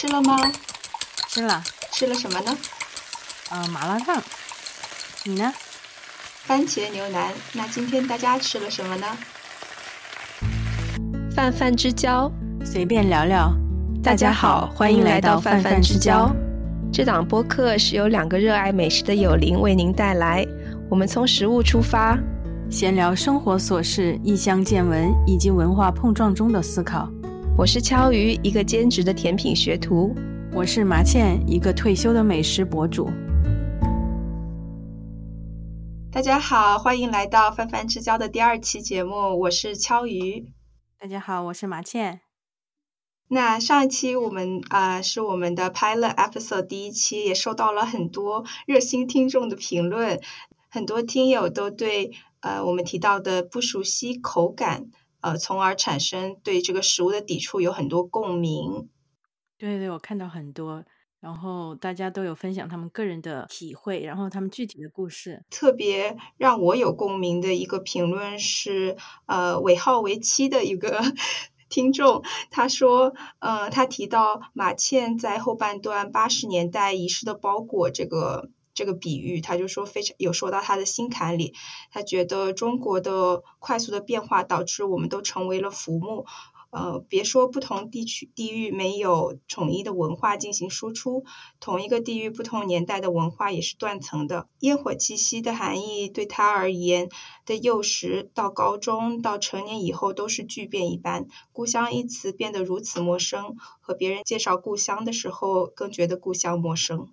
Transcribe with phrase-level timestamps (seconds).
[0.00, 0.38] 吃了吗？
[1.26, 1.60] 吃了。
[1.90, 2.56] 吃了什么呢？
[3.50, 4.22] 嗯，麻辣烫。
[5.24, 5.52] 你呢？
[6.44, 7.32] 番茄牛腩。
[7.52, 9.06] 那今天大家吃了什么呢？
[11.34, 12.30] 泛泛之交，
[12.64, 13.52] 随便聊聊。
[14.00, 16.30] 大家好，欢迎来到泛泛之交。
[16.92, 20.46] 这档播客是由两个热爱美食的友邻为您带来。
[20.88, 22.16] 我们从食物出发，
[22.70, 27.10] 闲聊生活琐事、异乡见闻以及文化碰撞中的思考。
[27.58, 30.14] 我是敲鱼，一个兼职的甜品学徒；
[30.52, 33.10] 我是麻茜，一个退休的美食博主。
[36.12, 39.40] 大家好，欢迎来到泛泛之交的第二期节目。
[39.40, 40.52] 我是敲鱼。
[41.00, 42.20] 大家好，我是麻茜。
[43.26, 50.20] 那上一期我们啊是我们的 Pilot Episode 第一期，也收到了很多热心听众的评论。
[50.68, 58.88] 很多听友都对呃我们提到的不熟悉口感，呃，从而产生对这个食物的抵触有很多共鸣。
[59.58, 60.84] 对对，我看到很多，
[61.20, 65.44] 然后大家都有分享他们个人的体会，然后他们具体的故事。
[65.50, 71.00] 特别让我有共鸣的一个评论是，呃，尾号为七的一个
[71.68, 78.50] 听众，他说，呃，他提到马倩在后半段八十年代遗失的包裹这个。
[78.78, 81.52] 这个比喻，他就说非常有说到他的心坎里。
[81.90, 86.26] 他觉得中国的快速的变化导致我们都成为了浮木。
[86.70, 91.24] 呃，别说不同地区地域没有统一的文化进行输出，
[91.58, 94.46] 同一个地域不同年代的文化也是断层的。
[94.60, 97.08] 烟火气息的含义对他而言，
[97.46, 101.26] 的幼时到高中到成年以后都是巨变一般。
[101.52, 107.08] 故乡一词变得如此陌生，和别人介绍故乡的时候，更觉得故乡陌生。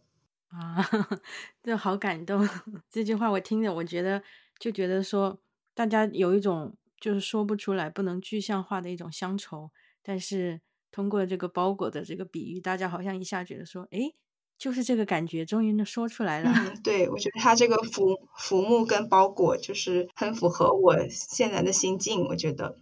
[0.56, 0.78] 啊，
[1.62, 2.48] 这好感动！
[2.90, 4.22] 这句话我听着，我觉得
[4.58, 5.40] 就觉得说，
[5.74, 9.72] 大家有一种就是说不出来、不能具象化的一种乡愁。
[10.02, 14.14] 但是通过这个包裹的这个比喻，大家好像一下觉得说，哎，
[14.58, 16.74] 就是这个感觉，终于能说出来了。
[16.84, 22.24] 对，我觉得他这个浮浮木跟包裹，就是很符合我现在的心境。
[22.26, 22.78] 我觉得，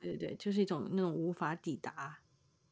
[0.00, 2.20] 对对，就是一种那种无法抵达，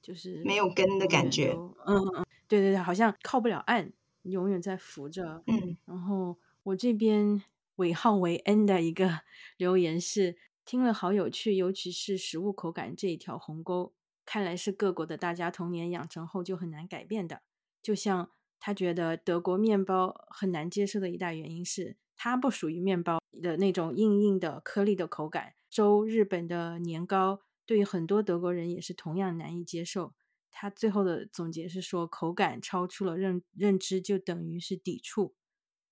[0.01, 1.53] 就是没有根的感觉。
[1.55, 3.93] 嗯嗯，对对对，好像靠不了岸。
[4.23, 7.43] 永远在扶着，嗯，然后我这边
[7.77, 9.21] 尾号为 N 的一个
[9.57, 13.93] 留言是听了好有趣，尤其是食物口感这一条鸿沟，
[14.25, 17.43] 看来是各国的大家童年养成后就很难改变的。
[17.83, 18.31] 就像
[18.61, 25.55] 他觉得德国面包很难接受的一大原因是它不属于面包的那种硬硬的颗粒的口感。
[25.71, 30.13] 周日本的年糕对于很多德国人也是同样难以接受。
[30.61, 35.37] 他最后的总结是说，口感超出了认认知，就等于是抵触。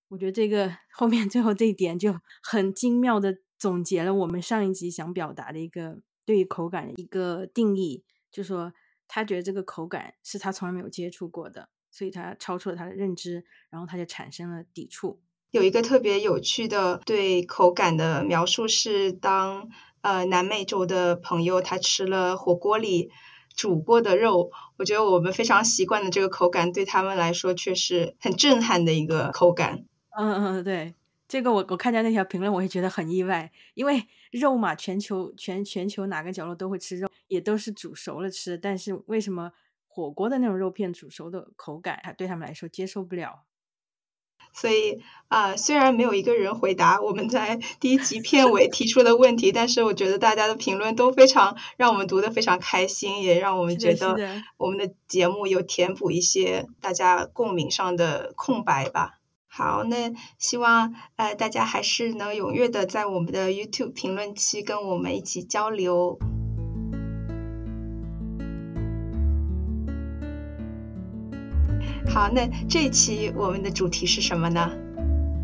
[0.09, 8.73] 我觉得这个 后面最后这一点就很精妙的总结了我们上一集想表达的一个对于口感的一个定义，就说
[9.07, 15.23] 他觉得这个口感是他从来没有接触过的，所以他超出了他的认知，然后他就产生了抵触。
[15.53, 19.69] 有一个特别有趣的对口感的描述是，当
[20.01, 23.13] 呃南美洲的朋友他吃了火锅里。
[23.57, 29.85] 煮过的肉，我觉得我们非常习惯的这个口感，对他们来说却是很震撼的一个口感。
[30.17, 30.95] 嗯嗯，对，
[31.27, 39.51] 这个我我看见那条评论，我也觉得很意外，因为肉嘛，全球全全球哪个角落都会吃肉，也都是煮熟了吃，但是为什么
[39.89, 43.46] 火锅的那种肉片煮熟的口感，它对他们来说接受不了？
[44.59, 54.17] 所以啊，虽然没有一个人回答我们在第一集片尾提出的问题，但是我觉得大家的评论都非常让我们读的非常开心，也让我们觉得
[54.57, 59.19] 我们的节目有填补一些大家共鸣上的空白吧。
[59.47, 66.19] 好，那希望呃大家还是能踊跃的在我们的 YouTube 评论区跟我们一起交流。
[72.17, 74.71] 好，那这一期我们的主题是什么呢？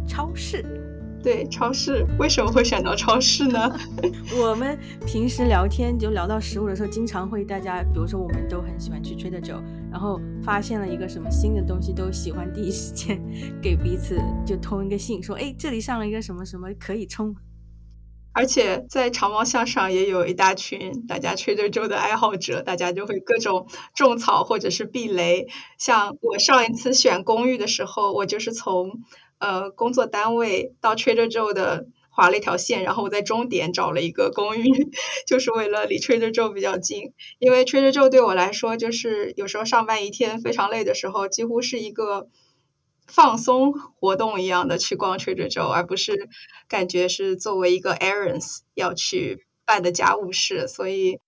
[0.08, 0.64] 超市。
[1.22, 2.02] 对，超市。
[2.18, 3.78] 为什么会选到超市呢？
[4.40, 13.20] 我们平时聊天就聊到食物的时候，经常会大家，比如说我们都很喜欢去吹的酒，然后发现了一个什么新的东西，都喜欢第一时间
[13.60, 17.36] 给彼此就通一个信，说，哎，这里上了一个什么什么可以冲。
[18.34, 25.46] 而且在长毛象上也有一大群大家吹着粥的爱好者，大家就会各种种草或者是避雷。
[25.78, 28.90] 像我上一次选公寓的时候，我就是从
[29.38, 34.64] 呃工作单位到吹着粥的划了一条线，然后我在终点找了一个公寓，
[35.26, 37.12] 就是为了离吹着粥比较近。
[37.38, 42.28] 因为吹着粥对我来说，就是有时候上班一天非常累的时候，几乎是一个。
[43.14, 46.28] 放松活动一样的去逛 Trader Joe，而不是
[46.66, 50.66] 感觉是作为一个 errands 要去办的家务事。
[50.66, 51.20] 所以，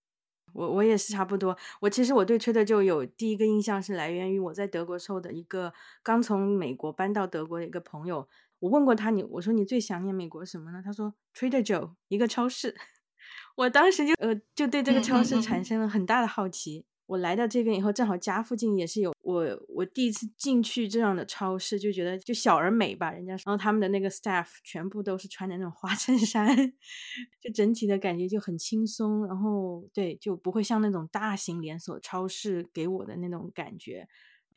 [0.54, 1.56] 我我也是差不多。
[1.82, 8.26] 我其实我对 Trader Joe 有第一个印象是来源于我在德国时候的一个刚从美国搬到德国的一个朋友。
[8.60, 10.80] 我问过他，你我说你最想念美国什么呢？
[10.82, 12.74] 他说 Trader Joe 一个超市。
[13.56, 16.86] 我当时就呃就对这个超市产生了很大的好奇。
[17.06, 23.10] 我来到这边以后，正好家附近也是有我我第一次进去这样的超市，就觉得就小而美吧。
[23.10, 26.48] 人家然后他们的那个 staff 全部都是穿的那种花衬衫，
[27.42, 29.26] 就整体的感觉就很轻松。
[29.26, 34.08] 然后对，就不会像那种大型连锁超市给我的那种感觉，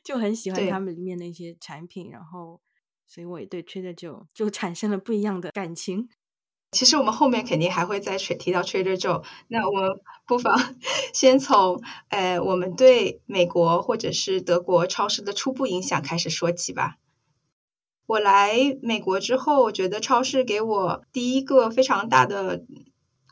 [0.02, 2.10] 就很喜欢他们里面的一些产品。
[2.10, 2.62] 然后，
[3.06, 6.08] 所以我也对 Trader Joe 就产生了不一样的感情。
[6.70, 10.74] 其实我们后面肯定还会再提到 Trader Joe，那我们不妨
[11.14, 16.96] 先从呃我们对美国或者是德国超市的初步影响开始说起吧。
[18.04, 22.62] 我来美国之后，我觉得超市给我第一个非常大的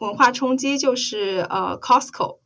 [0.00, 2.38] 文化冲击就是呃 Costco，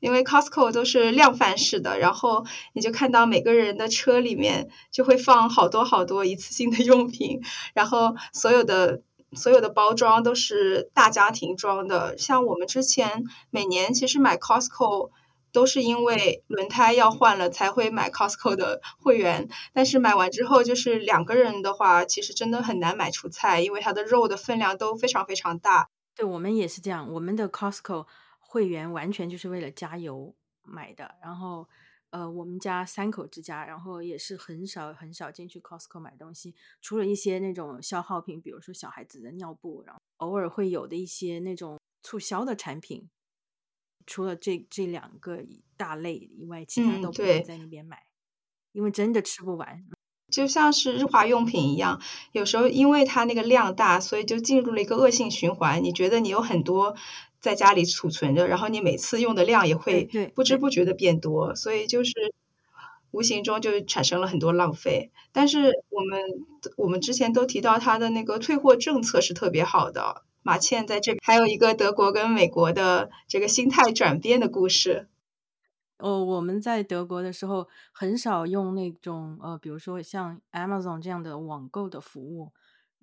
[0.00, 7.40] 因为 Costco 都是量贩式的，然后你就看到每个人的车里面就会放好多好多一次性的用品，
[7.74, 9.02] 然后所有的。
[9.34, 15.10] 所有的包装都是大家庭装的，像我们之前每年其实买 Costco
[15.52, 25.88] 都是因为轮胎要换了才会买 Costco 的会员，但是买完之后就是两个人的话，其实真的很难买出菜，因为它的肉的分量都非常非常大。
[26.14, 28.06] 对我们也是这样，我们的 Costco
[28.38, 31.66] 会员完全就是为了加油买的，然后。
[32.12, 43.08] 呃，我们家三口之家，然后也是很少很少进去 Costco 买东西，除了一些那种消耗品，比如说小孩子的尿布，然后偶尔会有的一些那种促销的产品。
[44.04, 45.42] 除了这这两个
[45.78, 48.04] 大类以外，其他都不会在那边买，
[48.72, 49.86] 因为真的吃不完。
[50.30, 51.98] 就像是日化用品一样，
[52.32, 55.82] 有时候因为它那个量大，所以就进入了一个恶性循环。
[55.82, 56.94] 你觉得你有很多。
[57.42, 62.12] 在家里储存着，然后你每次用的量也会不知不觉的变多，所以就是
[63.10, 65.10] 无形中就产生了很多浪费。
[65.32, 66.20] 但是我们
[66.76, 70.22] 我们之前都提到它的那个退货政策是特别好的。
[70.44, 75.08] 马倩在这还有一个德国跟美国的这个心态转变的故事。
[75.98, 82.52] 哦，我们在德国的时候很少用那种呃，比如说像 Amazon 这样的网购的服务。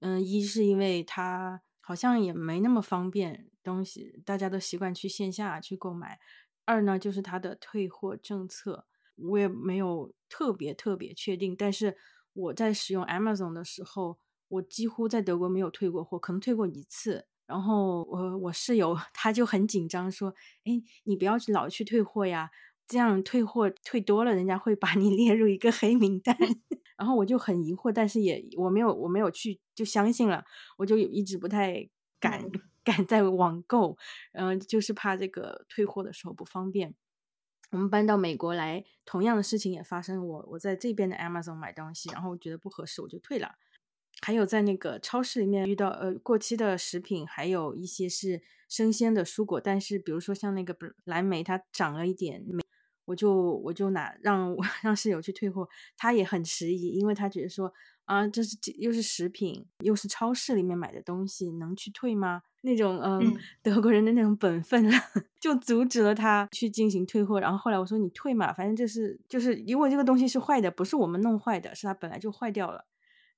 [0.02, 3.50] 嗯，一是因为它好像也没那么方便。
[3.64, 6.20] 东西大家都习惯去线下去购买。
[6.66, 11.56] 二呢，就是它的退货政策，我也没有特别特别确定。
[11.56, 11.98] 但是
[12.34, 14.20] 我在使用 Amazon 的时候，
[14.50, 17.26] 我几乎在德国没有退过货，可能退过一次。
[17.48, 22.52] 然后我我室友 他就很紧张，说：“哎，你不要老去退货呀，
[22.90, 26.36] 这样退货退多了，人家会把你 列入一个黑名单。
[27.00, 30.44] ”然后我就很疑惑，但是也我没有我没有去就相信了，
[30.78, 31.90] 我就一直不太
[32.20, 32.44] 敢。
[32.82, 33.98] 敢在网购，
[34.32, 36.96] 嗯，就是怕这个退货的时候不方便。
[37.72, 40.26] 我们搬到美国来，同样的事情也发生。
[40.26, 43.56] 我我在这边的 Amazon 买东西，然后觉得不合适，我就退了。
[44.22, 52.64] 还有在那个超市里面遇到呃过期的食品，还有一些是生鲜的蔬果，但是比如说像那个蓝莓，它长了一点霉，
[53.10, 53.34] 我就
[53.64, 55.68] 我就拿让让室友去退货，
[55.98, 57.74] 他也很迟疑，因为他觉得说
[58.06, 62.44] 啊，这是又是食品，又是超市里面买的东西，能去退吗？
[62.62, 64.92] 那种嗯，德国人的那种本分了，
[65.42, 67.40] 就阻止了他去进行退货。
[67.40, 72.86] 然后后来我说你退嘛，反正这是就是因为这个东西是坏的，不是我们弄坏的，是他本来就坏掉了。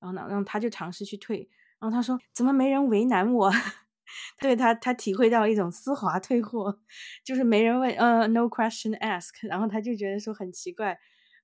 [0.01, 1.47] 然后呢，让他就尝试去退。
[1.79, 3.49] 然后他说怎么没人为难我？
[4.39, 6.79] 对他他体会到一种丝滑退货，
[7.23, 9.47] 就是没人问，呃，no question ask。
[9.47, 10.97] 然后他就觉得说很奇怪，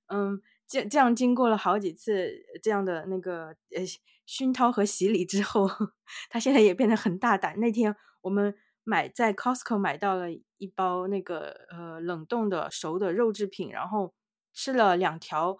[0.08, 2.30] 嗯，这这样经过了好几次
[2.62, 3.84] 这样的那个呃。
[4.30, 5.66] 熏陶和洗礼之后，
[6.28, 7.58] 他现在也变得很大胆。
[7.60, 14.12] 那天我们买在 Costco 买到了一包那个呃冷冻的熟的肉制品，然后
[14.52, 15.56] 吃了两条，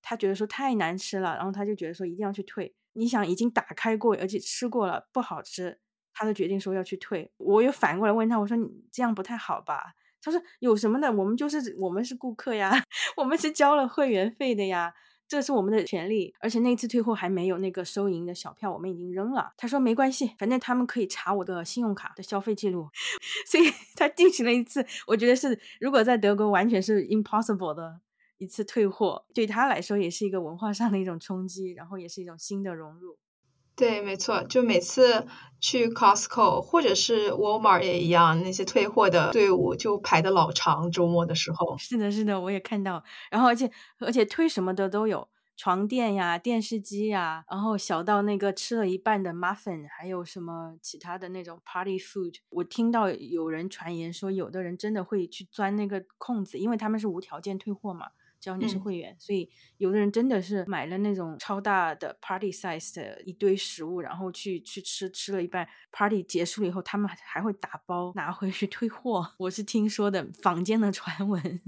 [0.00, 2.72] 他觉得说太难吃了，然后他就觉得说一定要去退。
[2.92, 5.80] 你想已经打开过而且吃过了不好吃，
[6.12, 7.30] 他就决定说要去退。
[7.38, 9.94] 我又反过来问他，我说你这样不太好吧？
[10.20, 12.72] 他说有什么的，我们就是我们是顾客呀，
[13.16, 14.94] 我们是交了会员费的呀。
[15.28, 19.54] 这是我们的权利，而且那次退货还没有那个收银的小票，我们已经扔了。
[19.56, 22.86] 他说没关系，反正他们可以查我的信用卡的消费记录，
[23.50, 23.64] 所以
[23.96, 28.02] 他进行了一次，我觉得是如果在德国完全是 impossible 的
[28.36, 33.16] 一次退货，对他来说也是一个文化上的一种冲击，然后也是一种新的融入。
[33.76, 35.26] 对，没错，就每次
[35.58, 40.90] 去 Costco 或者是 Walmart 也一样，那些退货的队伍就排的老长。
[40.90, 43.02] 周末的时候，是的，是的，我也看到。
[43.30, 52.34] 然后，而且而且退什么的都有，床垫呀、电视机呀，然后小到那个吃了一半的 muffin，还有什么其他的那种 party food。
[52.50, 58.08] 我听到有人传言说，有的人真的会去钻那个空子，因为他们是无条件退货嘛。
[58.42, 69.24] 只要你是会员，所以有的人真的是买了那种超大的 party size 的一堆食物，然后去去吃，吃了一半，party 结束了以后，他们还会打包拿回去退货。
[69.38, 71.62] 我是听说的坊间的传闻。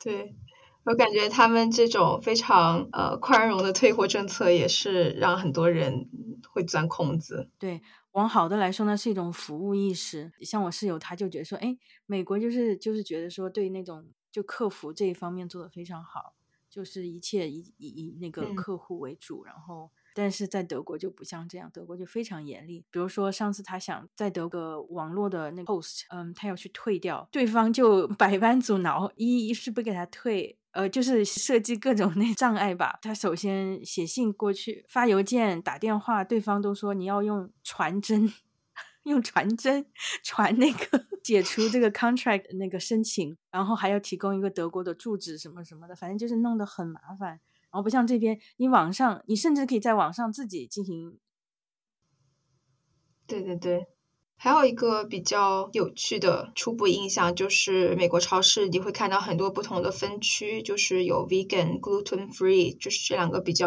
[0.00, 0.34] 对
[0.82, 6.10] 我感觉他们这种非常呃宽容的退货政策，也是让很多人
[6.50, 7.50] 会钻空子。
[7.60, 7.80] 对，
[8.10, 10.32] 往好的来说呢，是一种服务意识。
[10.40, 14.04] 像我室友，他就觉得说，哎，美国就是就是觉得说，对那种。
[14.36, 16.34] 就客服这一方面做的非常好，
[16.68, 22.84] 就是一切以以以那个客户为主，然后但是在德国就不像这样，德国就非常严厉。
[22.90, 32.98] 比如说上次他想在德国网络的那个 host，嗯，他要去退掉，对方就百般阻挠，一一是不给他退，呃，就是设计各种 那障碍吧。
[33.00, 38.30] 他首先写信过去，发邮件、打电话，对方都说你要用传真。
[39.06, 39.86] 用传真
[40.22, 47.30] 传那个 解除这个 contract 那个申请，然后还要提供一个德国的住址什么什么的，反正就是弄得很麻烦。
[47.30, 51.18] 然后不像这边，你网上你甚至可以在网上自己进行。
[53.26, 53.86] 对对对，
[54.36, 63.66] 还有一个比较有趣的初步印象就是，美国超市你会看到很多不同的分区，就是有 vegan、gluten free，就是这两个比较。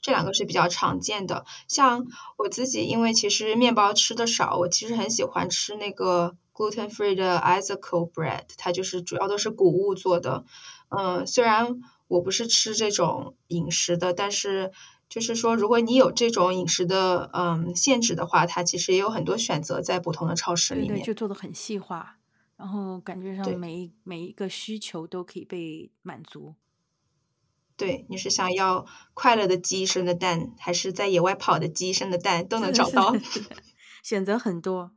[0.00, 10.44] 这两个是比较常见的，像我自己，因为其实面包吃的少，我其实很喜欢吃那个 gluten free 的 Isaac bread，它就是主要都是谷物做的。
[10.88, 14.72] 嗯，虽然我不是吃这种饮食的，但是
[15.08, 20.88] 就是说，如果你有这种饮食的嗯限制的话，它其实也有很多选择在不同的超市里面。
[20.88, 22.16] 对对，就做的很细化，
[22.56, 26.54] 然后感觉上每每一个需求都可以被满足。
[27.78, 33.14] 对，你是想要快乐的鸡生的蛋，还是在野外跑的鸡生的蛋，都能找到，
[34.02, 34.90] 选择很多。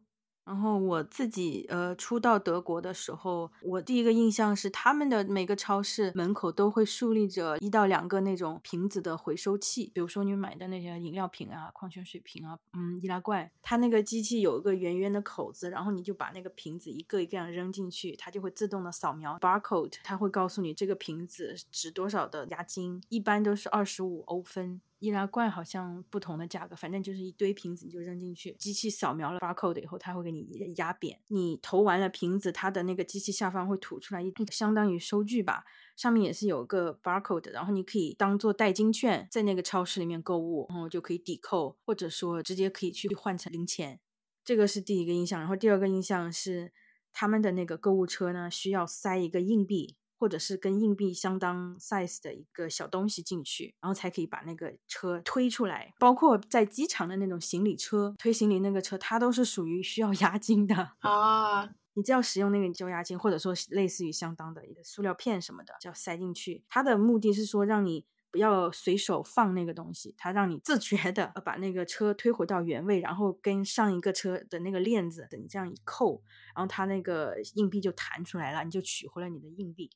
[0.51, 24.81] 然后我自己呃初到德国的时候，我第一个印象是他们的每个超市门口都会竖立着一到两个那种瓶子的回收器，比如说你买的那些饮料瓶啊、矿泉水瓶啊、嗯易拉罐，它那个机器有一个圆圆的口子，然后你就把那个瓶子一个一个样扔进去，它就会自动的扫描 barcode，它会告诉你这个瓶子值多少的押金，一般都是二十五欧分。
[25.01, 31.19] 易拉罐好像不同的价格，反正就是一堆瓶子，你就扔进去，机器扫描了 barcode 以后，它会给你压扁。
[31.29, 35.65] 你投完了瓶子，它的那个机器下方会吐出来一相当于收据吧，
[35.97, 43.99] 上面也是有个 barcode，然后你可以当做代金券，在那个超市里面购物，然后就可以抵扣，或者说直接可以去换成零钱。
[44.45, 46.71] 这个是第一个印象，然后第二个印象是
[47.11, 49.97] 他们的那个购物车呢，需要塞一个硬币。
[50.21, 55.95] 或者是跟硬币相当 size 的一个小东西进去，然后才可以把那个车推出来。
[55.97, 61.71] 包括在机场的那种行李车推行李那个车，它都是属于需要押金的啊。
[61.95, 66.63] 你只要使用那个交押金，或者说类似于相当的一个塑料片什么的，就要塞进去。
[66.69, 76.21] 它的目的是说让你不要随手放那个东西，它让你自觉的把那个车推回到原位，然后跟上一个车的那个链子，等这样一扣，
[76.55, 79.89] 然后它那个硬币就弹出来了，你就取回了你的硬币。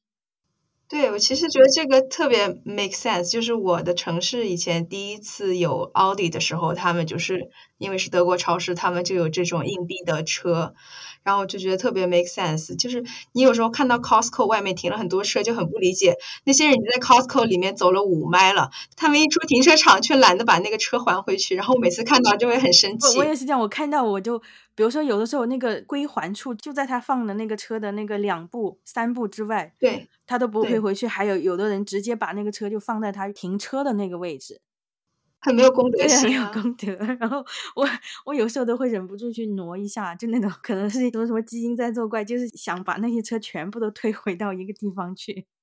[0.88, 3.32] 对，我其实觉得这个特别 make sense。
[3.32, 7.50] 就是我的城市以前第一次有奥迪的时候，他们就是
[7.80, 10.76] 因为是德国超市，他们就有这种硬币的车，
[11.24, 12.78] 然后我就觉得特别 make sense。
[12.78, 23.18] 就是你有时候看到 Costco 外面停了很多车，就很不理解，那些人已经在 Costco 里面走了五迈了，他们一出停车场却懒得把那个车还回去，然后每次看到就会很生气。
[23.18, 24.40] 我也是这样，我看到我就。
[24.76, 31.08] 比如说，有的时候那个归还处就在他放的那个车的那个两步、三步之外，对，他都不会回去。
[31.08, 34.60] 还有有的人直接把那个车就放在他停车的那个位置，
[35.40, 36.94] 很没有公德心，没有公德。
[37.20, 37.38] 然后
[37.76, 37.88] 我
[38.26, 45.46] 我有时候都会忍不住去挪一下，就那种可能是什么什么基因在作怪，就是想把那些车全部都推回到一个地方去。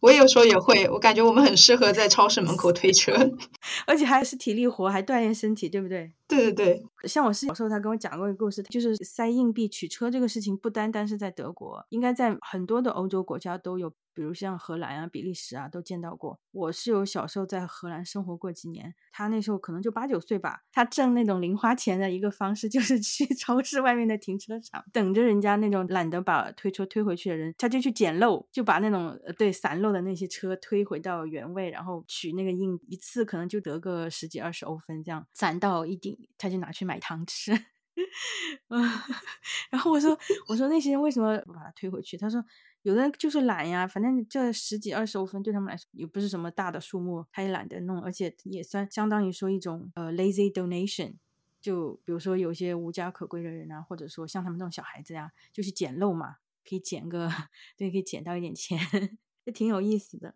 [0.00, 3.14] 我有时候也会，我感觉我们很适合在超市门口推车，
[3.86, 6.12] 而且还是体力活，还锻炼身体，对不对？
[6.36, 6.82] 对对对。
[7.08, 13.92] 像我是小时候，他跟我讲过一个故事，就是塞硬币取车这个事情，不单单是在德国，应该在很多的欧洲国家都有。
[14.16, 16.38] 比如像荷兰啊、比利时啊，都见到过。
[16.52, 20.60] 我室友小时候在荷兰生活过几年，他那时候可能就八九岁吧。
[20.70, 37.52] 他挣那种零花钱的一个方式，就是去 超市外面的停车场，等着人家那种懒得把推车推回去的人，他就去捡漏，就把那种对散漏的那些车推回到原位，然后取那个硬，一次可能就得个十几二十欧分，这样攒到一定，他就拿去买糖吃。
[39.70, 42.16] 然后我说，我说那些人为什么不把他推回去？
[42.16, 42.44] 他说。
[42.84, 51.14] 有的人就是懒呀，反正这十几二十欧分对他们来说也不是什么大的数目，他也懒得弄，而且也算相当于说一种呃 lazy donation。
[51.62, 56.36] 就比如说有些无家可归的人啊，或者说像他们这种小孩子呀，就是捡漏嘛，
[56.68, 57.26] 可以捡个
[57.78, 58.78] 对，可以捡到一点钱，
[59.44, 60.34] 也挺有意思的。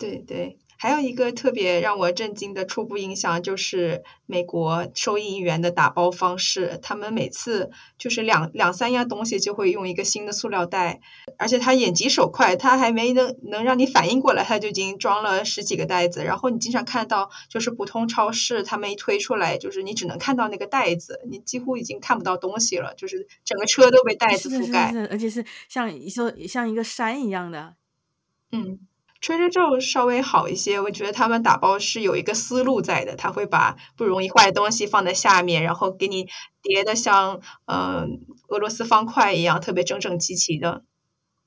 [0.00, 11.02] 对对，还有一个特别让我震惊的初步印象就是美国收银员的打包方式，他们每次就是两两三样东西就会用一个新的塑料袋，
[11.36, 16.24] 而且他眼疾手快，他还没能能让你反应过来，他就已经装了十几个袋子。
[16.24, 27.74] 然后你经常看到，就是普通超市他们一推出来，就是你只能看到那个袋子，你几乎已经看不到东西了，就是整个车都被袋子覆盖，而且是像一座像一个山一样的，
[28.52, 28.80] 嗯。
[29.20, 36.28] Trader Joe 稍微好一些，我觉得他们打包是有一个思路在的，他会把不容易坏的东西放在下面，然后给你
[36.62, 40.84] 叠的像嗯俄罗斯方块一样，特别整整齐齐的。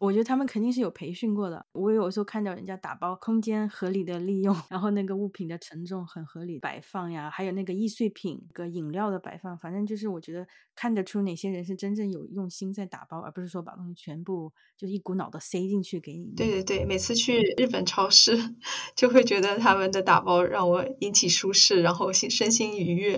[0.04, 1.66] 我觉得他们肯定是有培训过的。
[1.72, 10.46] 我有时候看到人家打包，空间合理的利用，然后那个物品的承重很合理摆放呀，还有那个易碎品、个饮料的摆放，反正就是我觉得
[10.76, 16.34] 看得出哪些人是真正有用心在打包，而不是说把东西全部就一股脑的塞进去给你。
[16.36, 18.38] 对对对，每次去日本超市
[18.98, 23.18] 就会觉得他们的打包让我引起舒适，然后心身心愉悦。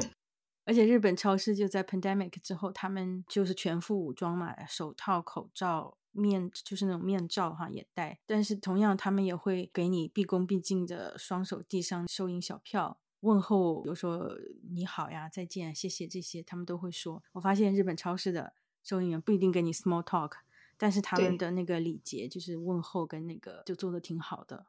[0.66, 5.98] 而且日本超市就在 pandemic 之后，他们就是全副武装嘛，手套、口罩。
[6.16, 14.36] 面就是那种面罩哈也戴，但是同样他们也会给你毕恭毕敬的双手递上收银小票，问候，比如说
[14.72, 17.22] 你好呀、再见、谢谢这些，他们都会说。
[17.34, 20.32] 我发现日本超市的收银员不一定给你 small talk，
[20.78, 24.68] 但是他们的那个礼节就是问候跟那个就做的挺好的。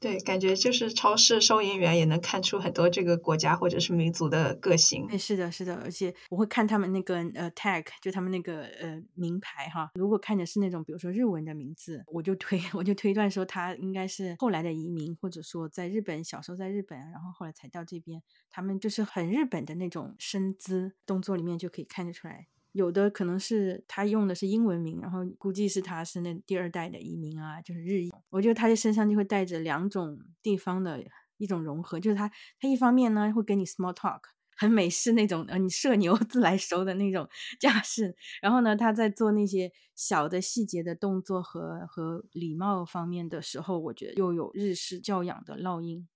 [0.00, 5.06] 对，感觉就是超市收银员也能看出很多这个国家或者是民族的个性。
[5.08, 9.90] 对，是的，是的，而且我会看他们那个呃 tag，就他们那个呃名牌哈。
[9.94, 18.22] 如果看的是那种比如说日文的名字，我就推 我就推断说他应该是后来的移民，或者说在日本小时候在日本，然后后来才到这边。
[18.50, 22.46] 他们就是很日本的那种身姿动作里面就可以看得出来。
[22.78, 28.08] 有的可能是他用的是英文名，然后估计是他是那第二代的移民啊，就是日裔。
[28.30, 31.04] 我觉得他的身上就会带着两种地方的
[31.38, 34.20] 一种融合，就是他他一方面呢会跟你 small talk，
[34.56, 38.14] 很美式那种，呃，你社牛自来熟的那种架势。
[38.40, 46.06] 然后呢，他在做那些小的细节的动作和和礼貌方面的时候，我觉得又有日式教养的烙印。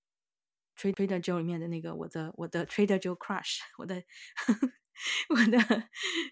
[0.77, 4.01] Trader Joe 里面的那个我的我的 Trader Joe crush，我的。
[5.29, 5.83] 我的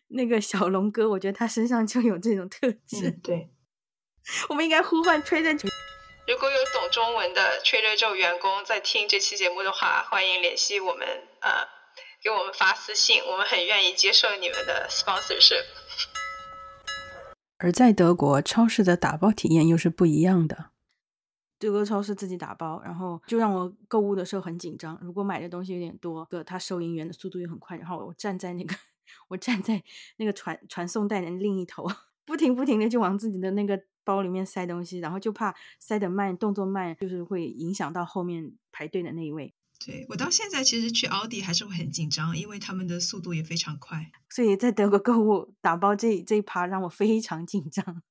[0.10, 3.12] 那个小龙哥，我觉得他身上就有这种特质。
[3.24, 3.50] 对，
[4.50, 5.70] 我们应该呼唤 Trader。
[6.28, 11.08] 如果有懂中文的 Trader Joe 员工在听这期节目的话，欢迎联系我们，
[11.42, 11.68] 呃，
[12.24, 15.66] 给我们发私信，我们很愿意接受你们的 sponsorship。
[17.58, 20.72] 而在德国，超市的打包体验又是不一样的。
[21.62, 24.98] 德国超市自己打包，然后就让我购物的时候很紧张。
[25.00, 28.76] 如果买的东西有点多，个他收银员的速度又很快，然后我站在那个
[29.28, 29.84] 我站在
[30.18, 31.88] 那个传传送带的另一头，
[32.26, 39.54] 不停不停的就往自己的那个包里面塞东西，然后就怕塞得慢，动作慢，就是会影响到后面排队的那一位。
[39.86, 44.12] 对我到现在其实去奥迪还是会很紧张，因为他们的速度也非常快。
[44.30, 48.02] 所以在德国购物打包这这一趴让我非常紧张。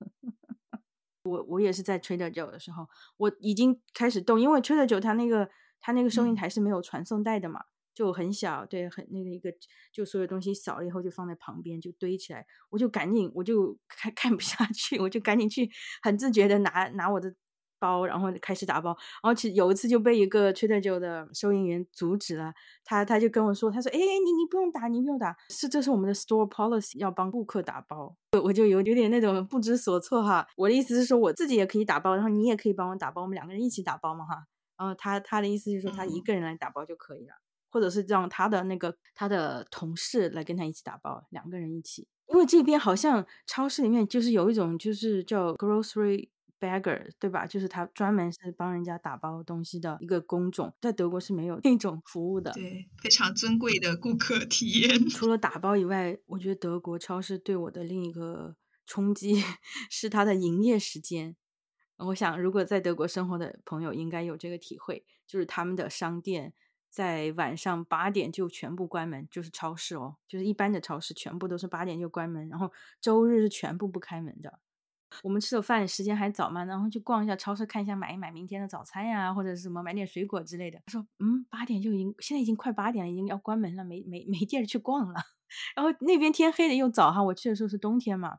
[1.24, 2.86] 我我也是在 Trader Joe 的时候，
[3.18, 5.48] 我已经开始动，因为 Trader Joe 它那个
[5.80, 7.60] 它那个收银台是没有传送带的嘛，
[7.94, 9.52] 就很小，对，很那个一个，
[9.92, 15.70] 就所有东西扫了以后就放在旁边就堆起来，我就赶紧我就 看看不下去，我就赶紧去
[16.02, 17.34] 很自觉的拿拿我的。
[17.80, 18.90] 包，然后开始打包，
[19.22, 28.14] 然后其实有一次就被一个 Trader Joe 的收银员阻止了，他他就跟我说，他说，哎，你你不用打，你不用打，是这是我们的 store policy，要帮顾客打包，
[28.44, 30.46] 我就有有点那种不知所措哈。
[30.56, 34.44] 我的意思是说，我自己也可以打包，然后你也可以帮我打包，我们两个人一起打包嘛哈。
[34.76, 37.34] 然后他他的意思就是说，他一个人来打包就可以了，
[37.70, 46.28] 或者是让他的那个他的同事来跟他一起打包，两个人一起，因为这边好像超市里面就是有一种就是叫 grocery。
[46.60, 47.46] Bagger 对吧？
[47.46, 52.52] 就是他专门是帮人家打包东西的一个工种，在德国是没有那种服务的。
[52.52, 55.08] 对，非常尊贵的顾客体验。
[55.08, 59.42] 除了打包以外，我觉得德国超市对我的另一个冲击
[59.90, 61.34] 是它的营业时间。
[61.96, 66.54] 我想，如果在德国生活的朋友应该有这个体会，就是他们的商店
[66.88, 74.60] 在晚上八点就全部关门，就是超市哦，就是一般的超市全部都是八点就关门，然后周日是全部不开门的。
[75.22, 80.80] 我们吃的饭时间还早嘛，然后去逛一下超市，看一下买一买明天的早餐呀，或者是什么买点水果之类的。
[80.86, 85.14] 他说：“嗯，八点就已经，现在已经快八点了，已经要关门了，没没没地儿去逛了。
[85.76, 88.38] ”然后那边天黑的又早哈，我去的时候是冬天嘛。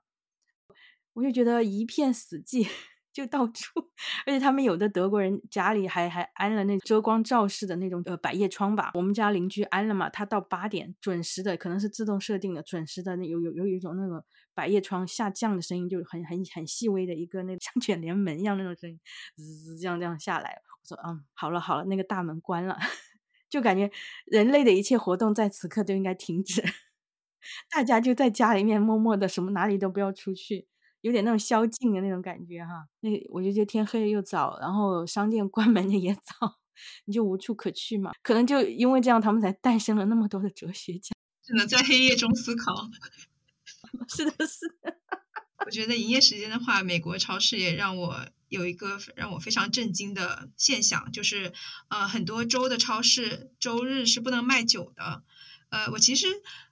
[1.13, 2.67] 我就觉得一片死寂。
[3.13, 3.69] 就到处，
[4.25, 8.91] 而且他们有的德国人家里还还安了那遮光罩式的那种呃百叶窗吧。
[8.93, 18.99] 我们家邻居安了嘛，他到八点准时的，可能是自动设定的，准时的那有有有一种那个百叶窗下降的声音，就很很很细微的一个那像卷帘门一样那种声音，
[19.35, 20.61] 滋滋这样这样下来。
[20.81, 22.77] 我说嗯，好了好了，那个大门关了，
[23.49, 23.91] 就感觉
[24.25, 26.63] 人类的一切活动在此刻都应该停止，
[27.69, 30.67] 大家就在家里面默默的，什么哪里都不要出去。
[31.01, 36.57] 有点那种宵禁的那种感觉哈，那我就觉得天黑又早，然后商店关门的也早，
[37.05, 38.11] 你就无处可去嘛。
[38.23, 42.89] 可能就因为这样，他们才诞生了那么多的哲学家，只能在黑夜中思考。
[44.07, 44.97] 是的，是的。
[45.65, 51.53] 我觉得营业时间的话，美国超市也让我有一个让我非常震惊的现象，就是
[51.89, 55.23] 呃，很多州的超市周日是不能卖酒的。
[55.69, 56.27] 呃，我其实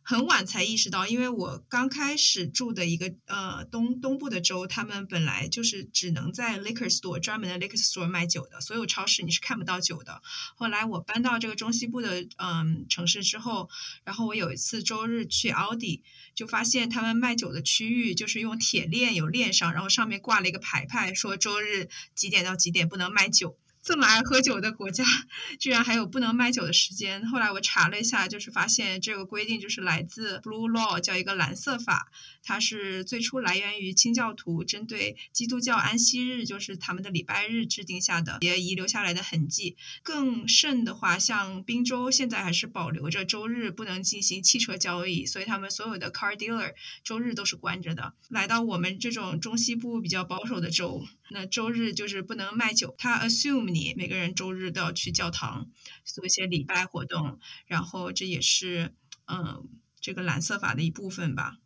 [0.10, 10.24] 很晚才意识到，因为我刚开始住的一个呃东东部的州，他们本来就是只能在 liquor store 专门的 liquor store 卖酒的，所有超市你是看不到酒的。
[10.56, 13.70] 后来我搬到这个中西部的嗯城市之后，
[14.04, 16.02] 然后我有一次周日去 Audi，，
[16.34, 23.56] 就发现他们卖酒的区域就是用铁链有链上，然后上面挂了一个牌牌，说周日几点到几点不能卖酒。
[23.82, 25.04] 这么爱喝酒的国家，
[25.60, 27.28] 居然还有不能卖酒的时间。
[27.28, 32.12] 后来我查了一下，就是发现这个规定就是来自 Blue Law，叫一个蓝色法。
[32.50, 39.78] 它是最初来源于清教徒针对基督教安息日，就是他们的礼拜日制定下的，也遗留下来的痕迹。
[40.02, 48.16] 更甚的话，像宾州现在还是保留着周日不能进行汽车交易，所以他们所有的 car dealer 周日都是关着的。
[48.30, 52.96] 来到我们这种中西部比较保守的州，那周日就是不能卖酒。
[52.98, 55.70] 他 assume 你每个人周日都要去教堂
[56.04, 58.96] 做一些礼拜活动，然后这也是
[59.28, 59.70] 嗯
[60.02, 61.60] 这个蓝色法的一部分吧。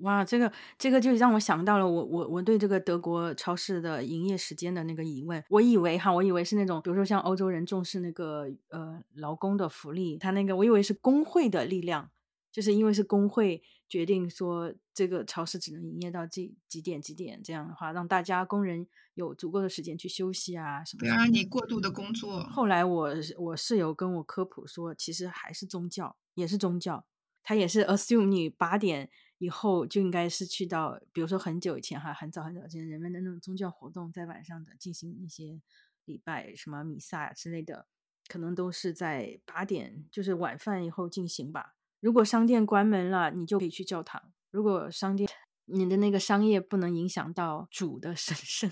[0.00, 5.42] 哇，这个这个就让我想到了我我我对这个德国超市的营业时间的那个疑问。
[5.48, 12.10] 我以为哈，我以为是那种，比如说像欧洲人重视那个呃劳工的福利，他那个我以为是工会的力量，
[12.50, 21.00] 就是因为是工会决定说这个超市只能营业到几几点几点，这样的话让大家工人有足够的时间去休息啊什么。
[21.00, 22.42] 不要让你过度的工作。
[22.44, 27.04] 后来我我室友跟我科普说，其实还是宗教，也是宗教，
[27.42, 29.10] 他也是 assume 你八点。
[29.40, 35.62] 以后就应该是去到，比如说很久以前哈，很早很早之前人们的那种宗教活动，在晚上的进行一些
[36.04, 37.86] 礼拜，什么弥撒之类的，
[38.28, 41.74] 可能都是在八点，就是晚饭以后进行吧。
[42.00, 44.30] 如果商店关门了，你就可以去教堂。
[44.50, 45.26] 如果商店
[45.64, 48.70] 你的那个商业不能影响到主的神圣。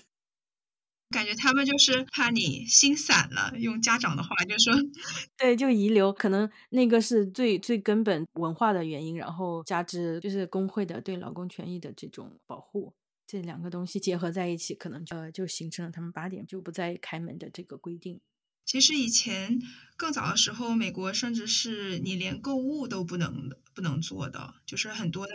[1.10, 4.74] 感觉他们就是怕你心散了，用家长的话就说，
[5.38, 12.92] 对，就遗留，可能那个是最最根本文化的原因，然后加之就是工会的对劳工权益的这种保护，
[13.26, 18.20] 这两个东西结合在一起，可能呃就形成了他们八点就不再开门的这个规定。
[18.66, 19.58] 其实以前
[19.96, 25.32] 更早的时候，美国甚至是你连购物都不能不能做的，就是很多的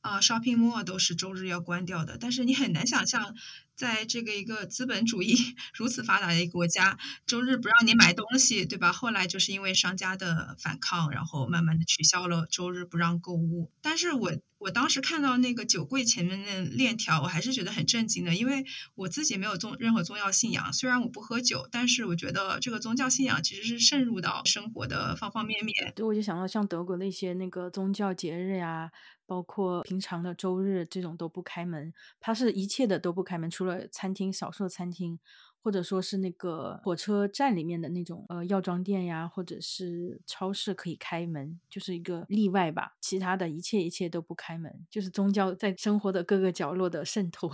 [0.00, 3.36] 啊 shopping mall 都是周日要关掉的，但是你很难想象。
[3.76, 5.34] 在这个一个资本主义
[5.74, 8.92] 如此发达的一个国家，周日不让你买东西，对吧？
[8.92, 13.70] 后来就是因为商家的反抗，然后慢慢的取消了周日不让购物。
[13.82, 25.92] 但是我我当时看到那个酒柜前面的链条，我还是觉得很震惊的，因为我自己没有宗任何宗教信仰，虽然我不喝酒，但是我觉得这个宗教信仰其实是渗入到生活的方方面面。
[25.96, 28.90] 对，我就想到像德国的一些那个宗教节日呀。
[29.26, 35.18] 包括平常的周日这种都不开门，它是一切的都不开门，除了餐厅少数餐厅，
[35.62, 42.96] 或者说是那个火车站里面的那种呃药妆店呀，或者是超市可以开门，就是一个例外吧。
[43.00, 47.50] 其他的一切一切都不开门，就是宗教在生活的各个角落的渗透。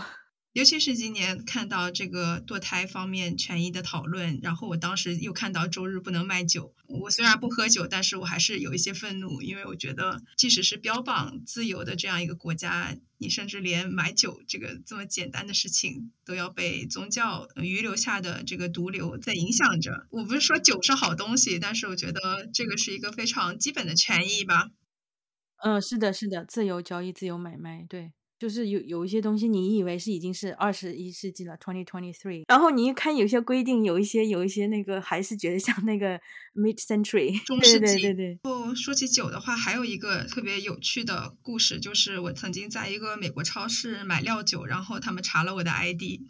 [0.53, 6.75] 尤其是今年看到这个堕胎方面权益的讨论，然后我当时又看到周日不能卖酒。
[6.87, 20.09] 我虽然不喝酒，但是我还是有一些愤怒，因为我觉得即使是标榜自由的这样一个国家，你甚至连买酒这个这么简单的事情都要被宗教遗留下的这个毒瘤在影响着。
[20.11, 24.71] 我不是说酒是好东西，但是我觉得这个是一个非常基本的权益吧。
[25.63, 28.13] 嗯，是的，是的，自由交易、自由买卖，对。
[28.41, 36.19] 就是有有一些东西，你以为是已经是二十一世纪了，twenty twenty three，然后你一看有些规定，有一些有一些那个还是觉得像那个
[36.57, 37.81] mid century 中世纪。
[37.81, 38.39] 对对对。
[38.45, 46.23] 哦，说起酒的话，还有一个特别有趣的故事，就是我曾经在一个美国超市买料酒，然后他们查了我的 ID。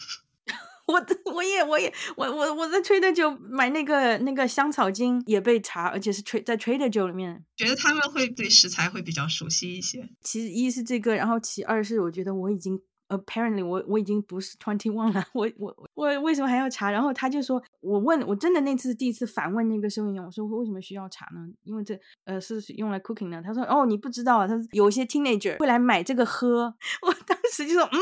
[0.92, 7.44] 我我也我也我我我在 Trader Joe 买那个那个香草精也被查，而且是 Tra 在 Trader Joe 里面。
[7.56, 10.08] 觉得他们会对食材会比较熟悉一些。
[10.22, 12.80] 其实一是这个，然后其二是我觉得我已经。
[13.10, 16.92] Apparently，我我已经不是 twenty one 了，我我我为什么还要查？
[16.92, 21.48] 然后他就说，我问我真的那次第一次反问那个收银员，我说为什么需要查呢？
[21.64, 23.42] 因为这呃是用来 cooking 的。
[23.42, 26.72] 他说哦你不知道啊，他说有些 teenager 会来买这个喝。
[27.02, 27.98] 我当时就说嗯，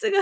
[0.00, 0.18] 这个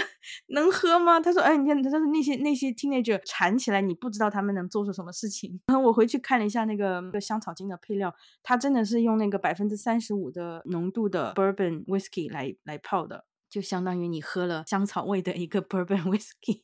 [0.49, 1.19] 能喝吗？
[1.19, 5.59] 他说哎你看他说那些那些 teenager 馋起来，你不知道他们能做出什么事情。
[5.69, 13.25] 然后我回去看了一下那个那个香草精的配料，它真的是用那个百分之三十五的浓度的 bourbon whiskey 来来泡的。
[13.53, 16.63] 就相当于你喝了香草味的一个 bourbon whiskey。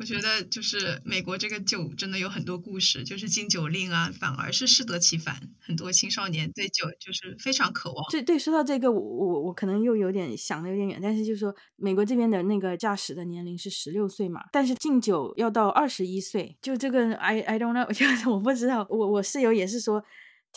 [0.00, 5.40] 我觉得就是美国这个酒真的有很多故事，就是禁酒令啊，反而是适得其反。
[5.60, 8.04] 很多青少年对酒就是非常渴望。
[8.10, 16.56] 对对，说到这个，我我我可能又有点想的有点远，但是就是说美国这边的那个驾驶的年龄是十六岁嘛，但是禁酒要到二十一岁。
[16.62, 18.86] 就这个，I I don't know，就是我不知道。
[18.88, 20.04] 我我室友也是说。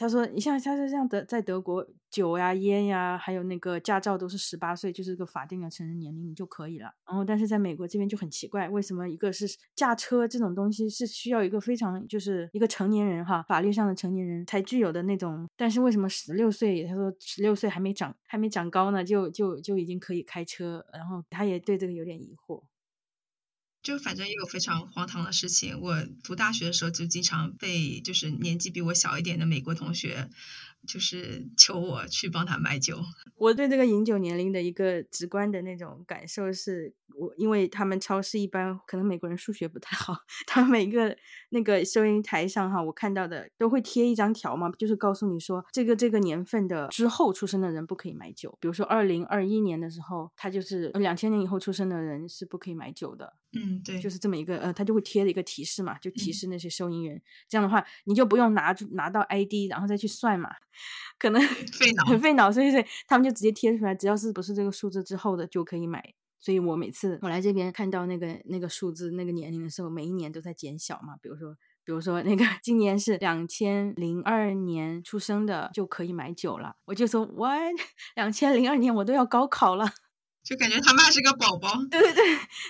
[0.02, 6.92] 他说：“你像他说这样德在德国酒呀烟呀，还有那个驾照都是十八岁，就是个法定的成人年龄，你就可以了。
[7.06, 16.84] 然后但是在美国这边就很奇怪，为什么一个是驾车这种东西是需要一个非常就是一个成年人哈，法律上的成年人才具有的那种，但是为什么十六岁？
[16.86, 20.84] 他说十六岁还没长还没长高呢，就就就已经可以开车。
[20.92, 22.64] 然后他也对这个有点疑惑。”
[23.84, 25.80] 就反正也有非常荒唐的事情。
[25.82, 30.30] 我读大学的时候就经常被就是年纪比我小一点的美国同学。
[30.88, 32.98] 就是求我去帮他买酒。
[33.38, 40.16] 我对这个饮酒年龄的一个直观的那种感受是，我因为他们超市一般可能美国人数学不太好，
[40.48, 41.16] 他每个
[41.50, 48.58] 那个收银台上哈，我看到的都会贴一张条嘛，就是告诉你说这个这个年份的之后出生的人不可以买酒。
[48.60, 53.36] 比如说二零二一年的时候，他就是两千年以后出生的人是不可以买酒的。
[53.54, 57.22] 嗯，对，就是这么一个呃，他就会贴的一个提示嘛，就提示那些收银员。
[57.50, 60.50] 这样的话，你就不用拿拿到 ID，然后再去算嘛。
[61.20, 61.42] 可能
[61.74, 66.14] 费脑，很费脑，所以所以他们就直接贴出来，只要是不是这个数字之后的就可以买。
[66.40, 71.16] 所以我每次我来这边看到那个那个数字那个年龄的时候，每一年都在减小嘛。
[71.22, 77.76] 比如说，比如说那个今年是两千零二年出生的就可以买酒了，我就说 what？
[78.16, 79.86] 两千零二年我都要高考了。
[80.44, 82.24] 就感觉他妈是个宝宝， 对对对，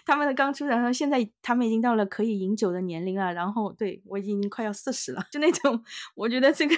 [0.06, 5.82] 他们的刚出生，然后现在他们已经到了可以饮酒的年龄了，然后对我已经快要四十了，就那种，
[6.16, 6.76] 我觉得这个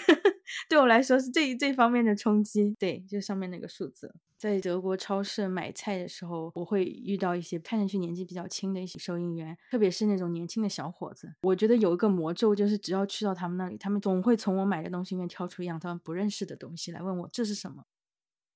[0.70, 17.86] 对我来说是这这方面的冲击，对，就上面那个数字，在德国超市买菜的时候，我会遇到一些看上去年纪比较轻的一些收银员，特别是那种年轻的小伙子，我觉得有一个魔咒，就是只要去到他们那里，他们总会从我买的东西里面挑出一样他们不认识的东西来问我这是什么。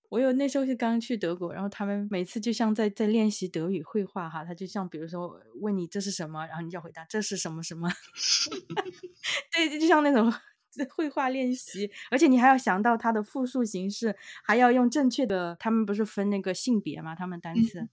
[0.10, 7.90] 我有那时候是刚去德国，然后他们每次就像在在练习德语绘画哈，他就像比如说问你这是什么，然后你就要回答这是什么什么，
[9.54, 10.34] 对，就像那种
[10.96, 17.88] 绘画练习，而且你还要想到它的复数形式，还要用正确的，他们不是分那个性别嘛，他们单词，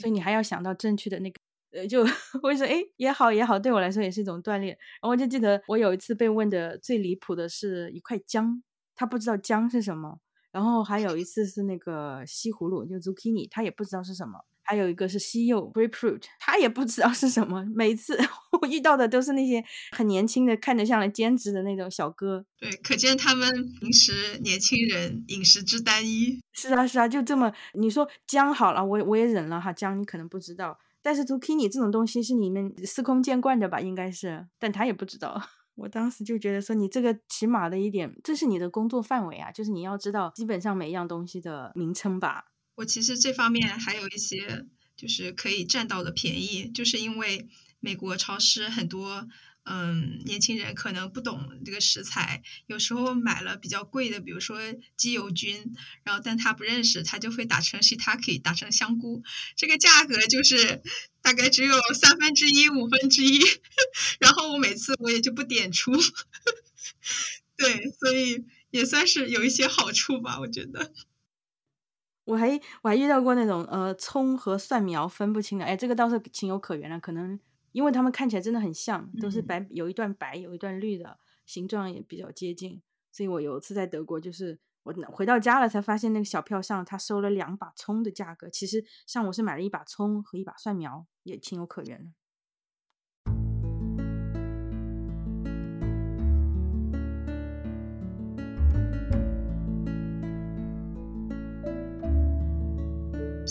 [0.00, 1.38] 所以你还要想到正确的那个，
[1.72, 2.00] 呃，就
[2.42, 4.70] 我说哎也好也好，对我来说也是一种锻炼。
[5.00, 8.62] 然后我就记得我有一次被问的最离谱的是一块姜，
[8.96, 10.18] 他不知道姜是什么。
[10.52, 14.38] 然后还有一次是那个西葫芦，就 zucchini，他也不知道是什么。
[14.64, 17.64] 还有一个是西柚 grapefruit，他也不知道是什么。
[17.74, 18.16] 每次
[18.62, 22.44] 我遇到的都是那些很年轻的，看着像来兼职的那种小哥。
[22.60, 26.40] 对，可见他们平时年轻人饮食之单一。
[26.52, 29.72] 是啊，是啊，就这么你说姜好了，我我也忍了哈。
[29.72, 33.80] 姜你可能不知道，但是 zucchini 这种东西是你们司空见惯的吧？
[33.80, 35.42] 应该是，但他也不知道。
[35.74, 42.46] 我当时就觉得说，你这个起码的一点，这是你的工作范围啊，就是你要知道基本上每一样东西的名称吧。
[42.74, 47.48] 我其实这方面还有一些就是可以占到的便宜，就是因为
[47.80, 49.26] 美国超市很多。
[49.64, 54.58] 嗯，年轻人可能不懂这个食材，有时候买了比较贵的，比如说
[54.96, 59.22] 鸡油菌，然后但他不认识，他就会打成 shiitake，打成香菇，
[59.56, 60.82] 这个价格就是
[61.22, 63.38] 大概只有三分之一、五分之一，
[64.18, 65.92] 然后我每次我也就不点出，
[67.56, 70.92] 对，所以也算是有一些好处吧，我觉得。
[72.24, 72.48] 我还
[72.82, 77.38] 我还遇到过那种呃葱和蒜苗分不清的，哎，这个倒是情有可原了，可能。
[77.72, 82.80] 因为他们看起来真的很像，都是白，有一段白，有一段绿的，形状也比较接近。
[83.10, 92.14] 所以我有一次在德国，就是我回到家了才发现那个小票上他收了两把葱的价格，其实上我是买了一把葱和一把蒜苗，也情有可原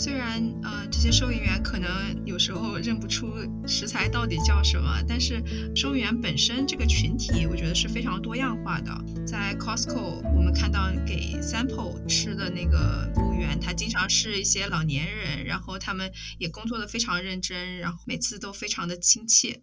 [0.02, 3.32] 虽然呃这些收银员可能有时候认不出
[3.68, 5.40] 食材到底叫什么，但是
[5.76, 8.92] 收银员本身这个群体，我觉得是非常多样化的。
[9.24, 19.62] 在 Costco，我们看到给 sample 吃的那个服务员，他经常是一些老年人，然后他们也工作的非常认真，然后每次都非常的亲切。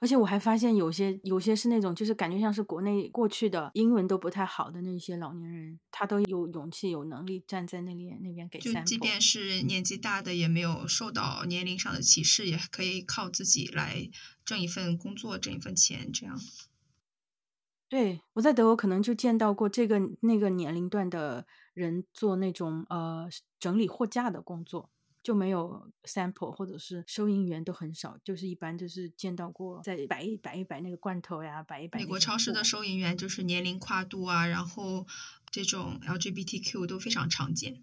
[0.00, 8.58] 而且我还发现有些有些是那种，就是感觉像是国内过去的英文都不太好的那些老年人，他都有勇气、有能力站在那里那边给。
[8.58, 14.10] 就即便是年纪大的，也没有受到年龄上的歧视，也可以靠自己来
[14.44, 16.38] 挣一份工作、挣一份钱，这样。
[17.88, 23.28] 对，我在德国可能就见到过这个那个年龄段的人做那种呃
[23.60, 24.90] 整理货架的工作。
[25.26, 31.98] 就没有 sample 或者是收银员都很少，就是一般就是见到过在摆一摆一摆那个罐头呀，摆一摆。
[31.98, 35.04] 美国超市的收银员就是年龄跨度啊，然后
[35.50, 37.82] 这种 LGBTQ 都非常常见。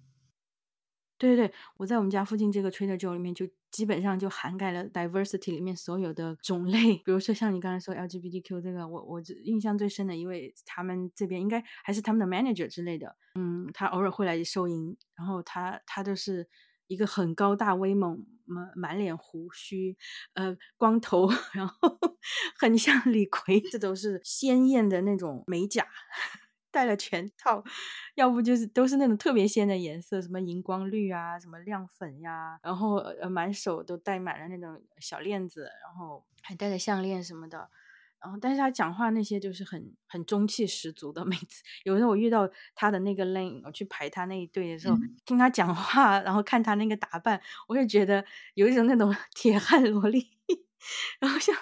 [1.18, 16.48] 对对对，我在我们家附近这个 Trader Joe 里面就基本上就涵盖了 diversity 里面所有的种类， 比如说像你刚才说 LGBTQ 这个，我我印象最深的一位，他们这边应该还是他们的 manager 之类的，嗯，他偶尔会来收银，然后他他就是。
[16.88, 19.98] 一个很高大威猛，满满脸胡须，
[20.34, 21.98] 呃，光头， 然后
[22.58, 25.88] 很像李逵，这都是鲜艳的那种美甲，
[26.72, 27.64] 戴了全套，
[28.16, 37.70] 要不就是都是那种特别鲜的颜色，什么荧光绿啊，什么亮粉呀，然后呃满手都戴满了那种小链子，然后还戴着项链什么的。
[38.24, 41.26] 然后，但是他讲话那些就是很很中气十足的。
[41.26, 50.26] 每次有时候我遇到他的那个 lane，我去排他那一队的时候，听他讲话，然后看他那个打扮，我也觉得有一种那种 铁汉萝莉，
[51.20, 51.54] 然后像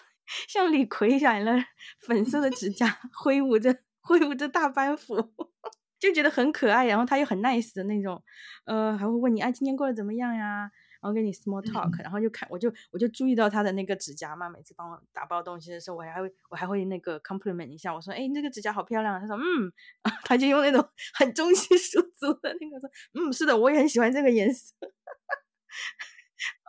[0.48, 1.64] 像李逵染了
[2.00, 5.34] 粉色的指甲，挥舞着挥舞着大班斧，
[6.00, 6.86] 就觉得很可爱。
[6.86, 8.24] 然后他又很 nice 的那种，
[8.66, 10.70] 呃，还会问你，啊，今天过得怎么样呀？
[11.02, 19.20] 然后跟你 small talk，然后就看我就我就注意到他的那个指甲嘛，每次帮我打包东西的时候，我还会我还会那个 compliment 一下，我说哎，你这个指甲好漂亮。
[19.20, 19.74] 他说嗯，
[20.24, 20.88] 他就用那种
[21.18, 24.76] 很中气十足的那个说，嗯，是的，我也很喜欢这个颜色，